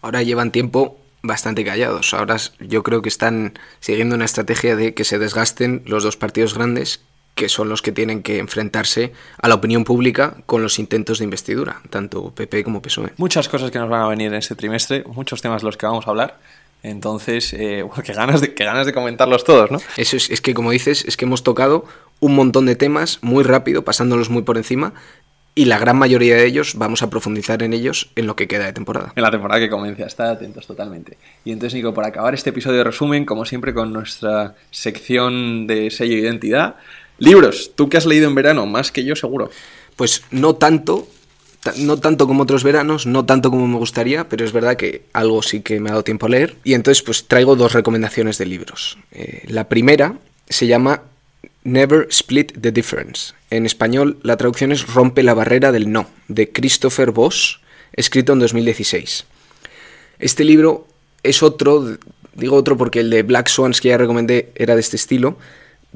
Ahora 0.00 0.22
llevan 0.22 0.52
tiempo 0.52 0.98
bastante 1.22 1.64
callados. 1.64 2.14
Ahora 2.14 2.36
yo 2.60 2.84
creo 2.84 3.02
que 3.02 3.08
están 3.08 3.58
siguiendo 3.80 4.14
una 4.14 4.26
estrategia 4.26 4.76
de 4.76 4.94
que 4.94 5.04
se 5.04 5.18
desgasten 5.18 5.82
los 5.86 6.04
dos 6.04 6.16
partidos 6.16 6.54
grandes 6.54 7.00
que 7.36 7.50
son 7.50 7.68
los 7.68 7.82
que 7.82 7.92
tienen 7.92 8.22
que 8.22 8.38
enfrentarse 8.38 9.12
a 9.38 9.46
la 9.46 9.54
opinión 9.54 9.84
pública 9.84 10.38
con 10.46 10.62
los 10.62 10.78
intentos 10.78 11.18
de 11.18 11.24
investidura, 11.24 11.82
tanto 11.90 12.34
PP 12.34 12.64
como 12.64 12.80
PSOE. 12.80 13.12
Muchas 13.18 13.46
cosas 13.48 13.70
que 13.70 13.78
nos 13.78 13.90
van 13.90 14.00
a 14.00 14.08
venir 14.08 14.28
en 14.28 14.36
este 14.36 14.54
trimestre, 14.54 15.04
muchos 15.06 15.42
temas 15.42 15.60
de 15.60 15.66
los 15.66 15.76
que 15.76 15.84
vamos 15.84 16.06
a 16.06 16.10
hablar. 16.10 16.38
Entonces, 16.82 17.52
eh, 17.52 17.84
qué, 18.04 18.14
ganas 18.14 18.40
de, 18.40 18.54
qué 18.54 18.64
ganas 18.64 18.86
de 18.86 18.94
comentarlos 18.94 19.44
todos, 19.44 19.70
¿no? 19.70 19.78
Eso 19.98 20.16
es, 20.16 20.30
es 20.30 20.40
que, 20.40 20.54
como 20.54 20.70
dices, 20.70 21.04
es 21.04 21.18
que 21.18 21.26
hemos 21.26 21.44
tocado 21.44 21.84
un 22.20 22.34
montón 22.34 22.64
de 22.64 22.74
temas 22.74 23.18
muy 23.20 23.44
rápido, 23.44 23.84
pasándolos 23.84 24.30
muy 24.30 24.40
por 24.40 24.56
encima, 24.56 24.94
y 25.54 25.66
la 25.66 25.78
gran 25.78 25.98
mayoría 25.98 26.36
de 26.36 26.46
ellos 26.46 26.74
vamos 26.76 27.02
a 27.02 27.10
profundizar 27.10 27.62
en 27.62 27.74
ellos 27.74 28.10
en 28.16 28.26
lo 28.26 28.34
que 28.34 28.48
queda 28.48 28.64
de 28.64 28.72
temporada. 28.72 29.12
En 29.14 29.22
la 29.22 29.30
temporada 29.30 29.60
que 29.60 29.68
comienza, 29.68 30.06
está 30.06 30.30
atentos 30.30 30.66
totalmente. 30.66 31.18
Y 31.44 31.52
entonces, 31.52 31.74
Nico, 31.74 31.92
para 31.92 32.08
acabar 32.08 32.34
este 32.34 32.48
episodio 32.48 32.78
de 32.78 32.84
resumen, 32.84 33.26
como 33.26 33.44
siempre, 33.44 33.74
con 33.74 33.92
nuestra 33.92 34.54
sección 34.70 35.66
de 35.66 35.90
sello 35.90 36.14
de 36.14 36.20
identidad, 36.20 36.76
Libros, 37.18 37.72
¿tú 37.74 37.88
qué 37.88 37.96
has 37.96 38.06
leído 38.06 38.28
en 38.28 38.34
verano? 38.34 38.66
Más 38.66 38.92
que 38.92 39.04
yo, 39.04 39.16
seguro. 39.16 39.50
Pues 39.96 40.22
no 40.30 40.56
tanto, 40.56 41.08
no 41.78 41.98
tanto 41.98 42.26
como 42.26 42.42
otros 42.42 42.62
veranos, 42.62 43.06
no 43.06 43.24
tanto 43.24 43.50
como 43.50 43.66
me 43.66 43.78
gustaría, 43.78 44.28
pero 44.28 44.44
es 44.44 44.52
verdad 44.52 44.76
que 44.76 45.02
algo 45.12 45.42
sí 45.42 45.60
que 45.60 45.80
me 45.80 45.88
ha 45.88 45.92
dado 45.92 46.04
tiempo 46.04 46.26
a 46.26 46.28
leer. 46.28 46.56
Y 46.64 46.74
entonces 46.74 47.02
pues 47.02 47.26
traigo 47.26 47.56
dos 47.56 47.72
recomendaciones 47.72 48.38
de 48.38 48.46
libros. 48.46 48.98
Eh, 49.12 49.44
la 49.48 49.68
primera 49.68 50.18
se 50.48 50.66
llama 50.66 51.02
Never 51.64 52.06
Split 52.10 52.52
the 52.60 52.72
Difference. 52.72 53.34
En 53.50 53.66
español 53.66 54.18
la 54.22 54.36
traducción 54.36 54.72
es 54.72 54.86
Rompe 54.86 55.22
la 55.22 55.34
barrera 55.34 55.72
del 55.72 55.90
no, 55.90 56.08
de 56.28 56.52
Christopher 56.52 57.10
Voss, 57.10 57.60
escrito 57.92 58.34
en 58.34 58.40
2016. 58.40 59.24
Este 60.18 60.44
libro 60.44 60.86
es 61.22 61.42
otro, 61.42 61.96
digo 62.34 62.56
otro 62.56 62.76
porque 62.76 63.00
el 63.00 63.10
de 63.10 63.22
Black 63.22 63.48
Swans 63.48 63.80
que 63.80 63.88
ya 63.88 63.98
recomendé 63.98 64.52
era 64.54 64.74
de 64.74 64.80
este 64.80 64.96
estilo, 64.96 65.38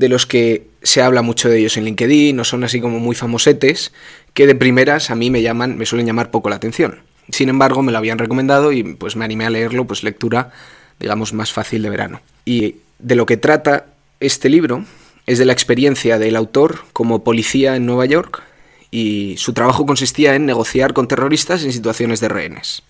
de 0.01 0.09
los 0.09 0.25
que 0.25 0.67
se 0.83 1.03
habla 1.03 1.21
mucho 1.21 1.51
de 1.51 1.59
ellos 1.59 1.77
en 1.77 1.85
LinkedIn, 1.85 2.35
no 2.35 2.45
son 2.45 2.65
así 2.65 2.81
como 2.81 2.99
muy 2.99 3.15
famosetes, 3.15 3.93
que 4.33 4.47
de 4.47 4.55
primeras 4.55 5.11
a 5.11 5.15
mí 5.15 5.31
me 5.31 5.43
llaman, 5.43 5.77
me 5.77 5.85
suelen 5.85 6.07
llamar 6.07 6.31
poco 6.31 6.49
la 6.49 6.57
atención. 6.57 7.01
Sin 7.29 7.51
embargo, 7.51 7.83
me 7.83 7.93
lo 7.93 7.99
habían 7.99 8.17
recomendado 8.17 8.73
y 8.73 8.83
pues 8.83 9.15
me 9.15 9.27
animé 9.27 9.45
a 9.45 9.51
leerlo, 9.51 9.87
pues 9.87 10.03
lectura, 10.03 10.53
digamos, 10.99 11.35
más 11.35 11.53
fácil 11.53 11.83
de 11.83 11.91
verano. 11.91 12.23
Y 12.47 12.77
de 12.99 13.15
lo 13.15 13.27
que 13.27 13.37
trata 13.37 13.89
este 14.21 14.49
libro 14.49 14.87
es 15.27 15.39
de 15.39 15.45
la 15.45 15.53
experiencia 15.53 16.19
del 16.19 16.35
autor 16.35 16.79
como 16.95 17.23
policía 17.23 17.77
en 17.77 17.85
Nueva 17.85 18.07
York 18.07 18.43
y 18.91 19.35
su 19.37 19.53
trabajo 19.53 19.85
consistía 19.85 20.35
en 20.35 20.47
negociar 20.47 20.95
con 20.95 21.09
terroristas 21.09 21.63
en 21.63 21.75
situaciones 21.75 22.21
de 22.21 22.31
rehenes. 22.31 22.83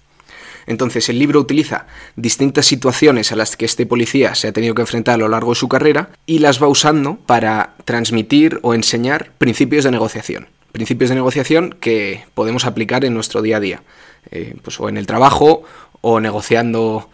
Entonces 0.66 1.08
el 1.08 1.18
libro 1.18 1.40
utiliza 1.40 1.86
distintas 2.16 2.66
situaciones 2.66 3.32
a 3.32 3.36
las 3.36 3.56
que 3.56 3.64
este 3.64 3.86
policía 3.86 4.34
se 4.34 4.48
ha 4.48 4.52
tenido 4.52 4.74
que 4.74 4.82
enfrentar 4.82 5.14
a 5.14 5.18
lo 5.18 5.28
largo 5.28 5.52
de 5.52 5.56
su 5.56 5.68
carrera 5.68 6.10
y 6.26 6.38
las 6.38 6.62
va 6.62 6.68
usando 6.68 7.16
para 7.16 7.74
transmitir 7.84 8.58
o 8.62 8.74
enseñar 8.74 9.32
principios 9.38 9.84
de 9.84 9.90
negociación. 9.90 10.48
Principios 10.72 11.10
de 11.10 11.16
negociación 11.16 11.76
que 11.80 12.24
podemos 12.34 12.64
aplicar 12.64 13.04
en 13.04 13.14
nuestro 13.14 13.42
día 13.42 13.56
a 13.56 13.60
día, 13.60 13.82
eh, 14.30 14.54
pues 14.62 14.78
o 14.78 14.88
en 14.88 14.96
el 14.96 15.06
trabajo 15.06 15.64
o 16.00 16.20
negociando 16.20 17.10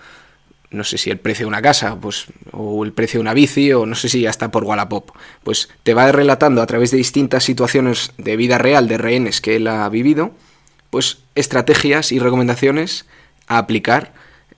no 0.70 0.84
sé 0.84 0.98
si 0.98 1.10
el 1.10 1.18
precio 1.18 1.44
de 1.44 1.48
una 1.48 1.62
casa, 1.62 1.98
pues, 2.00 2.26
o 2.52 2.84
el 2.84 2.92
precio 2.92 3.18
de 3.18 3.22
una 3.22 3.34
bici, 3.34 3.72
o 3.72 3.86
no 3.86 3.94
sé 3.94 4.08
si 4.08 4.26
hasta 4.26 4.50
por 4.50 4.64
Wallapop. 4.64 5.10
Pues 5.42 5.68
te 5.82 5.94
va 5.94 6.10
relatando 6.12 6.62
a 6.62 6.66
través 6.66 6.90
de 6.90 6.98
distintas 6.98 7.44
situaciones 7.44 8.12
de 8.18 8.36
vida 8.36 8.58
real 8.58 8.88
de 8.88 8.98
rehenes 8.98 9.40
que 9.40 9.56
él 9.56 9.68
ha 9.68 9.88
vivido, 9.88 10.32
pues 10.90 11.18
estrategias 11.34 12.12
y 12.12 12.18
recomendaciones 12.18 13.06
a 13.46 13.58
aplicar 13.58 14.12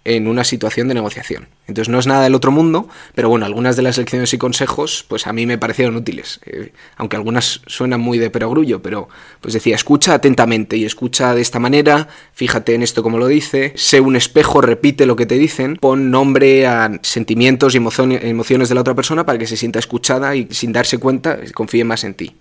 en 0.08 0.26
una 0.26 0.42
situación 0.42 0.88
de 0.88 0.94
negociación. 0.94 1.48
Entonces 1.66 1.90
no 1.90 1.98
es 1.98 2.06
nada 2.06 2.22
del 2.22 2.34
otro 2.34 2.50
mundo, 2.50 2.88
pero 3.14 3.28
bueno, 3.28 3.44
algunas 3.44 3.76
de 3.76 3.82
las 3.82 3.98
lecciones 3.98 4.32
y 4.32 4.38
consejos 4.38 5.04
pues 5.06 5.26
a 5.26 5.34
mí 5.34 5.44
me 5.44 5.58
parecieron 5.58 5.96
útiles, 5.96 6.40
eh, 6.46 6.72
aunque 6.96 7.16
algunas 7.16 7.60
suenan 7.66 8.00
muy 8.00 8.16
de 8.16 8.30
perogrullo, 8.30 8.80
pero 8.80 9.10
pues 9.42 9.52
decía, 9.52 9.76
escucha 9.76 10.14
atentamente 10.14 10.78
y 10.78 10.86
escucha 10.86 11.34
de 11.34 11.42
esta 11.42 11.58
manera, 11.58 12.08
fíjate 12.32 12.74
en 12.74 12.82
esto 12.82 13.02
como 13.02 13.18
lo 13.18 13.26
dice, 13.26 13.74
sé 13.76 14.00
un 14.00 14.16
espejo, 14.16 14.62
repite 14.62 15.04
lo 15.04 15.14
que 15.14 15.26
te 15.26 15.36
dicen, 15.36 15.76
pon 15.76 16.10
nombre 16.10 16.66
a 16.66 16.90
sentimientos 17.02 17.74
y 17.74 17.76
emociones 17.78 18.68
de 18.70 18.74
la 18.74 18.80
otra 18.80 18.94
persona 18.94 19.26
para 19.26 19.38
que 19.38 19.46
se 19.46 19.58
sienta 19.58 19.78
escuchada 19.78 20.34
y 20.36 20.48
sin 20.50 20.72
darse 20.72 20.96
cuenta 20.96 21.38
confíe 21.54 21.84
más 21.84 22.04
en 22.04 22.14
ti. 22.14 22.34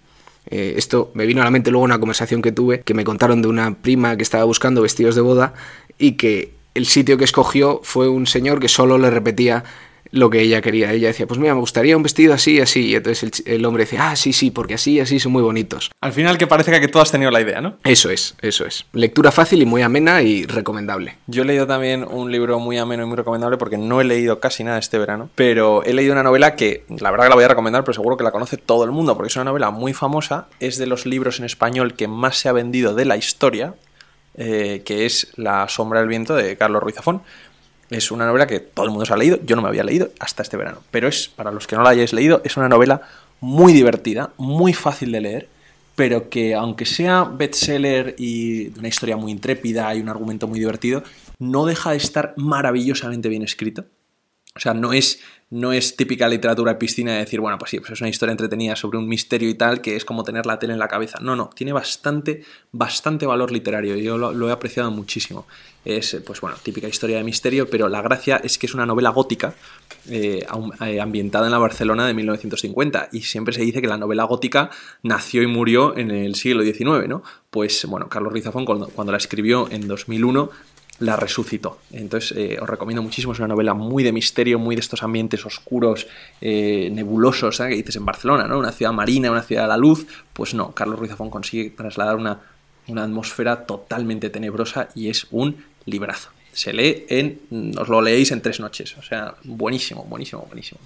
Eh, 0.50 0.76
esto 0.78 1.12
me 1.14 1.26
vino 1.26 1.42
a 1.42 1.44
la 1.44 1.52
mente 1.52 1.72
luego 1.72 1.84
una 1.84 2.00
conversación 2.00 2.42
que 2.42 2.54
tuve 2.54 2.80
que 2.80 2.94
me 2.94 3.04
contaron 3.04 3.42
de 3.42 3.50
una 3.50 3.76
prima 3.76 4.16
que 4.16 4.24
estaba 4.24 4.46
buscando 4.46 4.82
vestidos 4.82 5.16
de 5.16 5.22
boda 5.22 5.54
y 5.98 6.14
que 6.14 6.54
el 6.74 6.86
sitio 6.86 7.18
que 7.18 7.24
escogió 7.24 7.82
fue 7.84 8.08
un 8.08 8.28
señor 8.28 8.60
que 8.60 8.68
solo 8.68 8.98
le 8.98 9.10
repetía 9.10 9.64
lo 10.12 10.30
que 10.30 10.42
ella 10.42 10.62
quería. 10.62 10.92
Ella 10.92 11.08
decía, 11.08 11.28
pues 11.28 11.40
mira, 11.40 11.54
me 11.54 11.60
gustaría 11.60 11.98
un 11.98 12.04
vestido 12.04 12.34
así, 12.34 12.60
así. 12.60 12.88
Y 12.88 12.96
entonces 12.96 13.44
el, 13.46 13.66
hombre 13.66 13.84
decía, 13.84 14.10
ah, 14.10 14.16
sí, 14.16 14.34
sí, 14.34 14.52
porque 14.52 14.76
así, 14.76 15.00
así 15.00 15.20
son 15.20 15.32
muy 15.32 15.42
bonitos. 15.42 15.92
Al 16.02 16.14
final 16.14 16.38
que 16.38 16.48
parece 16.48 16.80
que 16.80 16.88
tú 16.88 17.00
has 17.00 17.12
tenido 17.12 17.32
la 17.32 17.42
idea, 17.42 17.62
¿no? 17.62 17.78
Eso 17.84 18.10
es, 18.10 18.36
eso 18.42 18.66
es. 18.66 18.86
Lectura 18.94 19.32
fácil 19.32 19.62
y 19.62 19.66
muy 19.66 19.82
amena 19.82 20.22
y 20.22 20.46
recomendable. 20.46 21.18
Yo 21.28 21.44
he 21.44 21.46
leído 21.46 21.68
también 21.68 22.06
un 22.10 22.32
libro 22.32 22.60
muy 22.60 22.78
ameno 22.78 23.04
y 23.04 23.06
muy 23.06 23.18
recomendable 23.18 23.58
porque 23.58 23.78
no 23.78 24.02
he 24.02 24.04
leído 24.04 24.40
casi 24.40 24.64
nada 24.64 24.78
este 24.78 24.98
verano, 24.98 25.30
pero 25.36 25.84
he 25.84 25.94
leído 25.94 26.14
una 26.14 26.24
novela 26.24 26.56
que 26.56 26.84
la 26.88 27.12
verdad 27.12 27.26
que 27.26 27.30
la 27.30 27.36
voy 27.36 27.44
a 27.44 27.50
recomendar, 27.50 27.84
pero 27.84 27.94
seguro 27.94 28.18
que 28.18 28.24
la 28.24 28.32
conoce 28.32 28.58
todo 28.58 28.84
el 28.84 28.92
mundo 28.92 29.16
porque 29.16 29.30
es 29.30 29.36
una 29.36 29.46
novela 29.46 29.72
muy 29.72 29.94
famosa, 29.94 30.48
es 30.60 30.78
de 30.78 30.88
los 30.88 31.06
libros 31.06 31.40
en 31.40 31.46
español 31.46 31.96
que 31.96 32.08
más 32.08 32.38
se 32.38 32.50
ha 32.50 32.52
vendido 32.52 32.94
de 32.94 33.06
la 33.06 33.18
historia, 33.18 33.76
eh, 34.38 34.84
que 34.86 35.06
es 35.06 35.28
La 35.36 35.68
sombra 35.68 36.00
del 36.00 36.10
viento 36.10 36.36
de 36.36 36.56
Carlos 36.58 36.82
Ruiz 36.82 36.96
Zafón. 36.96 37.22
Es 37.90 38.12
una 38.12 38.26
novela 38.26 38.48
que 38.48 38.60
todo 38.60 38.86
el 38.86 38.92
mundo 38.92 39.06
se 39.06 39.14
ha 39.14 39.18
leído, 39.18 39.40
yo 39.46 39.56
no 39.56 39.62
me 39.62 39.70
había 39.70 39.84
leído 39.84 40.10
hasta 40.20 40.44
este 40.44 40.58
verano, 40.58 40.84
pero 40.92 41.08
es, 41.08 41.30
para 41.30 41.52
los 41.52 41.68
que 41.68 41.76
no 41.76 41.84
la 41.84 41.92
hayáis 41.92 42.14
leído, 42.14 42.42
es 42.44 42.58
una 42.58 42.68
novela 42.68 43.02
muy 43.40 43.72
divertida, 43.72 44.32
muy 44.38 44.74
fácil 44.74 45.12
de 45.12 45.22
leer, 45.22 45.50
pero 45.96 46.30
que 46.30 46.54
aunque 46.54 46.86
sea 46.86 47.24
bestseller 47.24 48.16
y 48.18 48.78
una 48.78 48.88
historia 48.88 49.18
muy 49.18 49.32
intrépida 49.32 49.96
y 49.96 50.02
un 50.02 50.10
argumento 50.10 50.48
muy 50.48 50.60
divertido, 50.60 51.02
no 51.40 51.66
deja 51.66 51.92
de 51.92 51.98
estar 51.98 52.34
maravillosamente 52.38 53.30
bien 53.30 53.44
escrito. 53.44 53.86
O 54.56 54.60
sea, 54.60 54.74
no 54.74 54.92
es 54.92 55.22
no 55.50 55.72
es 55.72 55.96
típica 55.96 56.28
literatura 56.28 56.78
piscina 56.78 57.14
de 57.14 57.20
decir, 57.20 57.40
bueno, 57.40 57.58
pues 57.58 57.72
sí, 57.72 57.80
pues 57.80 57.92
es 57.92 58.02
una 58.02 58.10
historia 58.10 58.32
entretenida 58.32 58.76
sobre 58.76 58.98
un 58.98 59.08
misterio 59.08 59.50
y 59.50 59.54
tal, 59.54 59.80
que 59.80 59.96
es 59.96 60.04
como 60.04 60.24
tener 60.24 60.46
la 60.46 60.60
tele 60.60 60.74
en 60.74 60.80
la 60.80 60.90
cabeza. 60.90 61.20
No, 61.22 61.38
no, 61.38 61.50
tiene 61.56 61.72
bastante, 61.72 62.44
bastante 62.74 63.26
valor 63.26 63.52
literario. 63.52 63.96
Yo 63.96 64.18
lo, 64.18 64.50
he 64.50 64.52
apreciado 64.52 64.92
muchísimo. 64.92 65.48
Es, 65.86 66.22
pues 66.26 66.42
bueno, 66.42 66.58
típica 66.62 66.90
historia 66.90 67.18
de 67.18 67.24
misterio, 67.24 67.70
pero 67.70 67.88
la 67.88 68.02
gracia 68.02 68.42
es 68.44 68.58
que 68.58 68.66
es 68.66 68.74
una 68.74 68.86
novela 68.86 69.10
gótica 69.12 69.56
eh, 70.10 70.46
eh, 70.86 71.00
ambientada 71.00 71.46
en 71.46 71.54
la 71.54 71.60
Barcelona 71.60 72.06
de 72.06 72.14
1950. 72.14 73.10
Y 73.14 73.22
siempre 73.22 73.54
se 73.54 73.62
dice 73.62 73.82
que 73.82 73.88
la 73.88 73.98
novela 73.98 74.26
gótica 74.26 74.70
nació 75.04 75.44
y 75.44 75.48
murió 75.48 75.96
en 75.98 76.12
el 76.12 76.36
siglo 76.36 76.64
XIX, 76.64 77.08
¿no? 77.08 77.24
Pues 77.50 77.86
bueno, 77.86 78.10
Carlos 78.10 78.34
Ruiz 78.34 78.44
Zafón, 78.44 78.66
cuando, 78.66 78.90
cuando 78.90 79.14
la 79.14 79.18
escribió 79.18 79.70
en 79.72 79.88
2001, 79.88 80.50
la 81.00 81.16
resucitó. 81.16 81.80
Entonces 81.92 82.36
eh, 82.38 82.58
os 82.62 82.70
recomiendo 82.70 83.02
muchísimo, 83.02 83.34
es 83.34 83.40
una 83.40 83.48
novela 83.48 83.74
muy 83.74 84.04
de 84.04 84.12
misterio, 84.12 84.60
muy 84.60 84.76
de 84.76 84.82
estos 84.82 85.04
ambientes 85.04 85.46
oscuros, 85.46 86.08
eh, 86.42 86.90
nebulosos, 86.92 87.60
¿eh? 87.60 87.70
que 87.70 87.76
dices 87.76 87.96
en 87.96 88.06
Barcelona, 88.06 88.48
¿no? 88.48 88.58
Una 88.58 88.72
ciudad 88.72 88.94
marina, 88.94 89.32
una 89.32 89.44
ciudad 89.44 89.64
de 89.64 89.68
la 89.70 89.78
luz. 89.78 90.08
Pues 90.34 90.54
no, 90.54 90.72
Carlos 90.74 91.00
Ruiz 91.00 91.12
Zafón 91.12 91.30
consigue 91.30 91.70
trasladar 91.70 92.16
una, 92.16 92.40
una 92.88 93.04
atmósfera 93.04 93.66
totalmente 93.66 94.30
tenebrosa 94.30 94.90
y 94.96 95.10
es 95.10 95.28
un 95.32 95.58
librazo 95.86 96.37
se 96.58 96.74
lee 96.74 97.06
en, 97.08 97.40
os 97.78 97.88
lo 97.88 98.02
leéis 98.02 98.32
en 98.32 98.42
tres 98.42 98.60
noches. 98.60 98.96
O 98.98 99.04
sea, 99.04 99.36
buenísimo, 99.44 100.04
buenísimo, 100.10 100.42
buenísimo. 100.48 100.80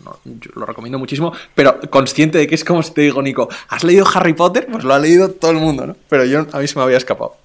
lo 0.56 0.66
recomiendo 0.66 1.00
muchísimo, 1.00 1.32
pero 1.56 1.80
consciente 1.90 2.40
de 2.40 2.46
que 2.46 2.56
es 2.56 2.66
como 2.66 2.84
si 2.84 2.94
te 2.94 3.00
digo, 3.00 3.22
Nico, 3.22 3.48
¿has 3.70 3.86
leído 3.86 4.06
Harry 4.14 4.34
Potter? 4.34 4.68
Pues 4.70 4.84
lo 4.84 4.94
ha 4.94 5.00
leído 5.00 5.32
todo 5.32 5.52
el 5.52 5.58
mundo, 5.58 5.88
¿no? 5.88 5.96
Pero 6.10 6.26
yo 6.26 6.46
a 6.52 6.60
mí 6.60 6.68
se 6.68 6.76
me 6.78 6.84
había 6.84 6.98
escapado. 6.98 7.38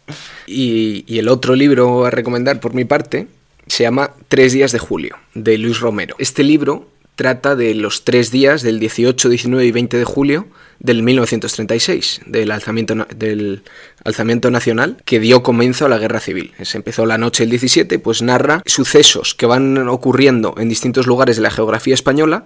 Y, 0.44 1.04
y 1.06 1.20
el 1.20 1.28
otro 1.28 1.54
libro 1.54 2.04
a 2.04 2.10
recomendar 2.10 2.58
por 2.58 2.74
mi 2.74 2.84
parte 2.84 3.28
se 3.68 3.84
llama 3.84 4.10
Tres 4.26 4.52
días 4.52 4.72
de 4.72 4.80
julio, 4.80 5.16
de 5.34 5.56
Luis 5.58 5.78
Romero. 5.78 6.16
Este 6.18 6.42
libro 6.42 6.88
trata 7.16 7.56
de 7.56 7.74
los 7.74 8.04
tres 8.04 8.30
días 8.30 8.62
del 8.62 8.78
18, 8.78 9.28
19 9.28 9.64
y 9.64 9.72
20 9.72 9.96
de 9.96 10.04
julio 10.04 10.46
del 10.78 11.02
1936, 11.02 12.20
del 12.26 12.50
alzamiento, 12.50 12.94
del 13.16 13.62
alzamiento 14.04 14.50
nacional 14.50 14.98
que 15.04 15.18
dio 15.18 15.42
comienzo 15.42 15.86
a 15.86 15.88
la 15.88 15.98
guerra 15.98 16.20
civil. 16.20 16.52
Se 16.62 16.76
empezó 16.76 17.06
la 17.06 17.18
noche 17.18 17.42
del 17.42 17.50
17, 17.50 17.98
pues 17.98 18.20
narra 18.20 18.62
sucesos 18.66 19.34
que 19.34 19.46
van 19.46 19.88
ocurriendo 19.88 20.54
en 20.58 20.68
distintos 20.68 21.06
lugares 21.06 21.36
de 21.36 21.42
la 21.42 21.50
geografía 21.50 21.94
española 21.94 22.44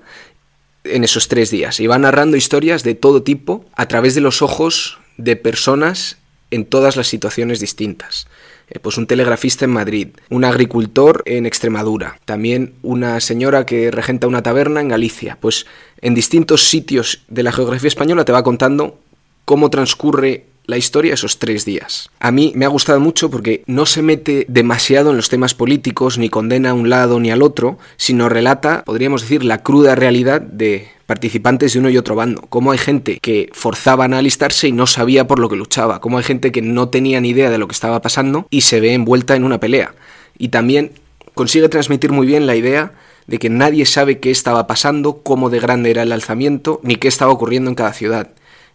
en 0.84 1.04
esos 1.04 1.28
tres 1.28 1.50
días 1.50 1.80
y 1.80 1.88
va 1.88 1.98
narrando 1.98 2.36
historias 2.36 2.84
de 2.84 2.94
todo 2.94 3.22
tipo 3.22 3.66
a 3.74 3.86
través 3.88 4.14
de 4.14 4.20
los 4.20 4.40
ojos 4.40 4.98
de 5.16 5.36
personas 5.36 6.16
en 6.52 6.64
todas 6.64 6.96
las 6.96 7.08
situaciones 7.08 7.60
distintas. 7.60 8.26
Eh, 8.70 8.78
pues 8.78 8.96
un 8.98 9.06
telegrafista 9.06 9.64
en 9.64 9.72
Madrid, 9.72 10.08
un 10.28 10.44
agricultor 10.44 11.22
en 11.26 11.44
Extremadura, 11.44 12.20
también 12.24 12.74
una 12.82 13.20
señora 13.20 13.66
que 13.66 13.90
regenta 13.90 14.28
una 14.28 14.42
taberna 14.42 14.80
en 14.80 14.88
Galicia. 14.88 15.36
Pues 15.40 15.66
en 16.00 16.14
distintos 16.14 16.68
sitios 16.68 17.22
de 17.28 17.42
la 17.42 17.52
geografía 17.52 17.88
española 17.88 18.24
te 18.24 18.32
va 18.32 18.44
contando 18.44 18.98
cómo 19.44 19.70
transcurre 19.70 20.44
la 20.70 20.78
historia 20.78 21.14
esos 21.14 21.38
tres 21.38 21.64
días. 21.64 22.08
A 22.20 22.30
mí 22.30 22.52
me 22.54 22.64
ha 22.64 22.68
gustado 22.68 23.00
mucho 23.00 23.30
porque 23.30 23.62
no 23.66 23.84
se 23.84 24.00
mete 24.00 24.46
demasiado 24.48 25.10
en 25.10 25.16
los 25.16 25.28
temas 25.28 25.54
políticos, 25.54 26.16
ni 26.16 26.30
condena 26.30 26.70
a 26.70 26.74
un 26.74 26.88
lado 26.88 27.20
ni 27.20 27.30
al 27.30 27.42
otro, 27.42 27.78
sino 27.96 28.28
relata, 28.28 28.84
podríamos 28.84 29.22
decir, 29.22 29.44
la 29.44 29.62
cruda 29.62 29.94
realidad 29.94 30.40
de 30.40 30.88
participantes 31.06 31.72
de 31.72 31.80
uno 31.80 31.90
y 31.90 31.98
otro 31.98 32.14
bando, 32.14 32.42
cómo 32.42 32.70
hay 32.70 32.78
gente 32.78 33.18
que 33.20 33.50
forzaban 33.52 34.14
a 34.14 34.18
alistarse 34.18 34.68
y 34.68 34.72
no 34.72 34.86
sabía 34.86 35.26
por 35.26 35.40
lo 35.40 35.48
que 35.48 35.56
luchaba, 35.56 36.00
cómo 36.00 36.18
hay 36.18 36.24
gente 36.24 36.52
que 36.52 36.62
no 36.62 36.88
tenía 36.88 37.20
ni 37.20 37.30
idea 37.30 37.50
de 37.50 37.58
lo 37.58 37.66
que 37.66 37.74
estaba 37.74 38.00
pasando 38.00 38.46
y 38.48 38.60
se 38.60 38.78
ve 38.78 38.94
envuelta 38.94 39.34
en 39.34 39.42
una 39.42 39.58
pelea. 39.58 39.92
Y 40.38 40.48
también 40.48 40.92
consigue 41.34 41.68
transmitir 41.68 42.12
muy 42.12 42.28
bien 42.28 42.46
la 42.46 42.54
idea 42.54 42.92
de 43.26 43.38
que 43.38 43.50
nadie 43.50 43.86
sabe 43.86 44.20
qué 44.20 44.30
estaba 44.30 44.68
pasando, 44.68 45.22
cómo 45.22 45.50
de 45.50 45.58
grande 45.58 45.90
era 45.90 46.02
el 46.02 46.12
alzamiento, 46.12 46.80
ni 46.84 46.94
qué 46.94 47.08
estaba 47.08 47.32
ocurriendo 47.32 47.70
en 47.70 47.74
cada 47.74 47.92
ciudad. 47.92 48.30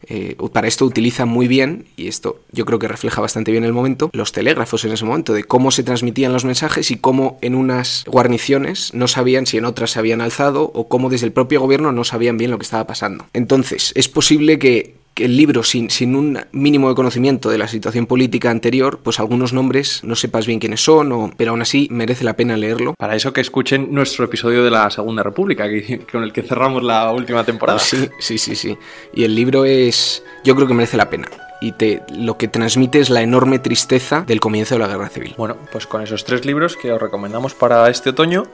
Eh, 0.07 0.35
para 0.51 0.67
esto 0.67 0.85
utiliza 0.85 1.25
muy 1.25 1.47
bien, 1.47 1.85
y 1.97 2.07
esto 2.07 2.39
yo 2.51 2.65
creo 2.65 2.79
que 2.79 2.87
refleja 2.87 3.21
bastante 3.21 3.51
bien 3.51 3.63
el 3.63 3.73
momento, 3.73 4.09
los 4.13 4.31
telégrafos 4.31 4.85
en 4.85 4.91
ese 4.91 5.05
momento, 5.05 5.33
de 5.33 5.43
cómo 5.43 5.71
se 5.71 5.83
transmitían 5.83 6.33
los 6.33 6.45
mensajes 6.45 6.91
y 6.91 6.97
cómo 6.97 7.37
en 7.41 7.55
unas 7.55 8.03
guarniciones 8.07 8.93
no 8.93 9.07
sabían 9.07 9.45
si 9.45 9.57
en 9.57 9.65
otras 9.65 9.91
se 9.91 9.99
habían 9.99 10.21
alzado 10.21 10.71
o 10.73 10.87
cómo 10.87 11.09
desde 11.09 11.25
el 11.25 11.31
propio 11.31 11.61
gobierno 11.61 11.91
no 11.91 12.03
sabían 12.03 12.37
bien 12.37 12.51
lo 12.51 12.57
que 12.57 12.63
estaba 12.63 12.87
pasando. 12.87 13.25
Entonces, 13.33 13.91
es 13.95 14.07
posible 14.09 14.59
que 14.59 14.65
que 14.65 14.95
el 15.17 15.37
libro, 15.37 15.63
sin, 15.63 15.89
sin 15.89 16.15
un 16.15 16.39
mínimo 16.51 16.89
de 16.89 16.95
conocimiento 16.95 17.49
de 17.49 17.57
la 17.57 17.67
situación 17.67 18.05
política 18.05 18.49
anterior, 18.49 18.99
pues 19.01 19.19
algunos 19.19 19.53
nombres 19.53 20.03
no 20.03 20.15
sepas 20.15 20.45
bien 20.45 20.59
quiénes 20.59 20.83
son, 20.83 21.11
o, 21.11 21.31
pero 21.37 21.51
aún 21.51 21.61
así 21.61 21.87
merece 21.91 22.23
la 22.23 22.35
pena 22.35 22.57
leerlo. 22.57 22.93
Para 22.97 23.15
eso 23.15 23.33
que 23.33 23.41
escuchen 23.41 23.93
nuestro 23.93 24.25
episodio 24.25 24.63
de 24.63 24.71
la 24.71 24.89
Segunda 24.89 25.23
República, 25.23 25.67
con 26.11 26.23
el 26.23 26.33
que 26.33 26.41
cerramos 26.41 26.83
la 26.83 27.11
última 27.11 27.43
temporada. 27.43 27.79
Sí, 27.79 28.09
sí, 28.19 28.37
sí, 28.37 28.55
sí. 28.55 28.77
Y 29.13 29.23
el 29.23 29.35
libro 29.35 29.65
es, 29.65 30.23
yo 30.43 30.55
creo 30.55 30.67
que 30.67 30.73
merece 30.73 30.97
la 30.97 31.09
pena 31.09 31.27
y 31.61 31.71
te, 31.71 32.03
lo 32.15 32.37
que 32.37 32.47
transmite 32.47 32.99
es 32.99 33.09
la 33.09 33.21
enorme 33.21 33.59
tristeza 33.59 34.23
del 34.27 34.39
comienzo 34.39 34.75
de 34.75 34.79
la 34.79 34.87
guerra 34.87 35.09
civil. 35.09 35.33
Bueno, 35.37 35.57
pues 35.71 35.87
con 35.87 36.01
esos 36.01 36.23
tres 36.25 36.45
libros 36.45 36.75
que 36.75 36.91
os 36.91 37.01
recomendamos 37.01 37.53
para 37.53 37.89
este 37.89 38.11
otoño, 38.11 38.45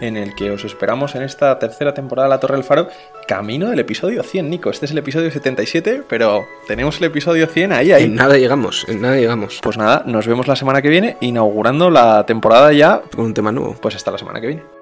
en 0.00 0.16
el 0.16 0.34
que 0.34 0.50
os 0.50 0.64
esperamos 0.64 1.14
en 1.14 1.22
esta 1.22 1.58
tercera 1.58 1.94
temporada 1.94 2.28
de 2.28 2.34
La 2.34 2.40
Torre 2.40 2.56
del 2.56 2.64
Faro, 2.64 2.88
camino 3.26 3.70
del 3.70 3.80
episodio 3.80 4.22
100, 4.22 4.50
Nico. 4.50 4.70
Este 4.70 4.86
es 4.86 4.92
el 4.92 4.98
episodio 4.98 5.30
77, 5.30 6.02
pero 6.08 6.46
tenemos 6.66 6.98
el 6.98 7.04
episodio 7.04 7.46
100 7.46 7.72
ahí, 7.72 7.92
ahí. 7.92 8.04
En 8.04 8.14
nada 8.14 8.36
llegamos, 8.36 8.84
en 8.88 9.00
nada 9.00 9.16
llegamos. 9.16 9.60
Pues 9.62 9.78
nada, 9.78 10.02
nos 10.06 10.26
vemos 10.26 10.46
la 10.46 10.56
semana 10.56 10.82
que 10.82 10.88
viene, 10.88 11.16
inaugurando 11.20 11.90
la 11.90 12.26
temporada 12.26 12.72
ya. 12.72 13.02
Con 13.14 13.26
un 13.26 13.34
tema 13.34 13.52
nuevo. 13.52 13.76
Pues 13.80 13.94
hasta 13.94 14.10
la 14.10 14.18
semana 14.18 14.40
que 14.40 14.46
viene. 14.48 14.73